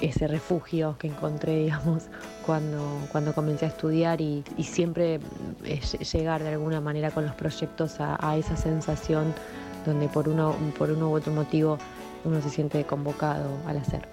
ese 0.00 0.26
refugio 0.28 0.96
que 0.98 1.08
encontré, 1.08 1.56
digamos, 1.64 2.04
cuando, 2.44 3.00
cuando 3.12 3.34
comencé 3.34 3.66
a 3.66 3.68
estudiar 3.68 4.20
y, 4.20 4.42
siempre 4.62 5.20
eh, 5.68 5.80
llegar 6.12 6.42
de 6.42 6.50
alguna 6.50 6.80
manera 6.80 7.10
con 7.10 7.24
los 7.24 7.34
proyectos 7.34 8.00
a, 8.00 8.16
a, 8.20 8.36
esa 8.36 8.56
sensación 8.56 9.34
donde 9.84 10.08
por 10.08 10.28
uno, 10.28 10.54
por 10.76 10.90
uno 10.90 11.10
u 11.10 11.14
otro 11.14 11.32
motivo 11.32 11.78
uno 12.24 12.40
se 12.42 12.50
siente 12.50 12.84
convocado 12.84 13.48
al 13.66 13.78
hacer. 13.78 14.08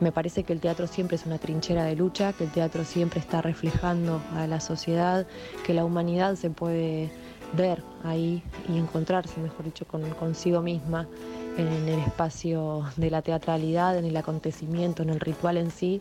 Me 0.00 0.10
parece 0.10 0.42
que 0.42 0.52
el 0.52 0.60
teatro 0.60 0.86
siempre 0.88 1.16
es 1.16 1.26
una 1.26 1.38
trinchera 1.38 1.84
de 1.84 1.94
lucha, 1.94 2.32
que 2.32 2.44
el 2.44 2.50
teatro 2.50 2.84
siempre 2.84 3.20
está 3.20 3.40
reflejando 3.40 4.20
a 4.34 4.46
la 4.48 4.58
sociedad, 4.58 5.26
que 5.64 5.74
la 5.74 5.84
humanidad 5.84 6.34
se 6.34 6.50
puede 6.50 7.10
ver 7.56 7.82
ahí 8.02 8.42
y 8.68 8.78
encontrarse, 8.78 9.38
mejor 9.40 9.64
dicho, 9.64 9.86
con, 9.86 10.02
consigo 10.14 10.60
misma 10.60 11.06
en 11.56 11.88
el 11.88 12.00
espacio 12.00 12.84
de 12.96 13.10
la 13.10 13.22
teatralidad, 13.22 13.96
en 13.96 14.06
el 14.06 14.16
acontecimiento, 14.16 15.02
en 15.02 15.10
el 15.10 15.20
ritual 15.20 15.56
en 15.56 15.70
sí. 15.70 16.00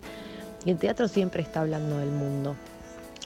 Y 0.65 0.71
el 0.71 0.77
teatro 0.77 1.07
siempre 1.07 1.41
está 1.41 1.61
hablando 1.61 1.97
del 1.97 2.11
mundo. 2.11 2.55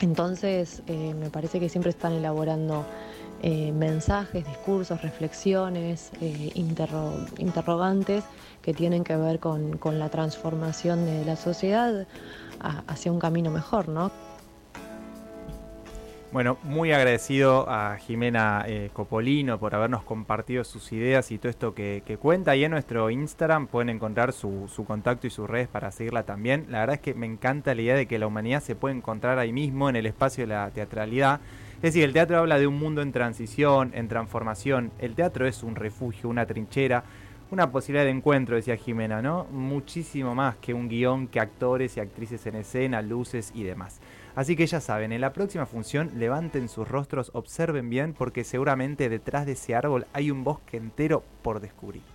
Entonces, 0.02 0.84
eh, 0.88 1.14
me 1.14 1.30
parece 1.30 1.60
que 1.60 1.70
siempre 1.70 1.90
están 1.90 2.14
elaborando 2.14 2.86
eh, 3.42 3.72
mensajes, 3.72 4.46
discursos, 4.46 5.02
reflexiones, 5.02 6.12
eh, 6.20 6.52
interrogantes 7.38 8.24
que 8.62 8.74
tienen 8.74 9.04
que 9.04 9.16
ver 9.16 9.40
con, 9.40 9.80
la 9.98 10.10
transformación 10.10 11.06
de 11.06 11.24
la 11.26 11.36
sociedad 11.36 12.08
hacia 12.88 13.12
un 13.12 13.20
camino 13.20 13.52
mejor, 13.52 13.90
¿no? 13.90 14.12
Bueno, 16.36 16.58
muy 16.64 16.92
agradecido 16.92 17.66
a 17.70 17.96
Jimena 17.96 18.66
eh, 18.68 18.90
Copolino 18.92 19.58
por 19.58 19.74
habernos 19.74 20.04
compartido 20.04 20.66
sus 20.66 20.92
ideas 20.92 21.32
y 21.32 21.38
todo 21.38 21.50
esto 21.50 21.74
que, 21.74 22.18
cuenta. 22.22 22.58
Y 22.58 22.66
en 22.66 22.72
nuestro 22.72 23.10
Instagram 23.10 23.68
pueden 23.68 23.88
encontrar 23.88 24.34
su, 24.34 24.68
su, 24.68 24.84
contacto 24.84 25.28
y 25.28 25.30
sus 25.30 25.50
redes 25.50 25.70
para 25.70 25.92
seguirla 25.92 26.24
también. 26.24 26.66
La 26.68 26.80
verdad 26.80 26.96
es 26.96 27.02
que 27.02 27.14
me 27.14 27.26
encanta 27.26 27.74
la 27.74 27.82
idea 27.82 27.96
de 27.96 28.06
que 28.06 28.20
la 28.20 28.28
humanidad 28.28 28.62
se 28.62 28.76
puede 28.76 28.96
encontrar 28.98 29.40
ahí 29.40 29.54
mismo 29.54 29.88
en 29.88 29.96
el 29.96 30.06
espacio 30.08 30.44
de 30.44 30.54
la 30.54 30.70
teatralidad. 30.72 31.40
Es 31.78 31.94
decir, 31.94 32.04
el 32.04 32.12
teatro 32.12 32.38
habla 32.38 32.60
de 32.60 32.68
un 32.68 32.80
mundo 32.80 33.02
en 33.02 33.14
transición, 33.14 33.94
en 33.96 34.10
transformación. 34.10 34.92
El 35.00 35.16
teatro 35.16 35.48
es 35.48 35.64
un 35.64 35.76
refugio, 35.76 36.28
una 36.28 36.46
trinchera, 36.46 37.06
una 37.50 37.72
posibilidad 37.72 38.04
de 38.04 38.12
encuentro, 38.12 38.58
decía 38.58 38.76
Jimena, 38.76 39.22
¿no? 39.22 39.46
Muchísimo 39.52 40.36
más 40.36 40.58
que 40.58 40.74
un 40.74 40.90
guion, 40.90 41.28
que 41.28 41.40
actores 41.40 41.96
y 41.96 42.02
actrices 42.02 42.46
en 42.46 42.56
escena, 42.56 43.02
luces 43.02 43.54
y 43.56 43.64
demás. 43.64 44.02
Así 44.36 44.58
que 44.58 44.68
ya 44.68 44.82
saben, 44.82 45.14
en 45.14 45.22
la 45.22 45.32
próxima 45.32 45.66
función 45.66 46.12
levanten 46.16 46.68
sus 46.68 46.88
rostros, 46.88 47.32
observen 47.34 47.90
bien, 47.90 48.14
porque 48.14 48.44
seguramente 48.44 49.08
detrás 49.08 49.46
de 49.46 49.54
ese 49.54 49.76
árbol 49.76 50.08
hay 50.12 50.30
un 50.30 50.44
bosque 50.44 50.76
entero 50.76 51.24
por 51.42 51.62
descubrir. 51.62 52.15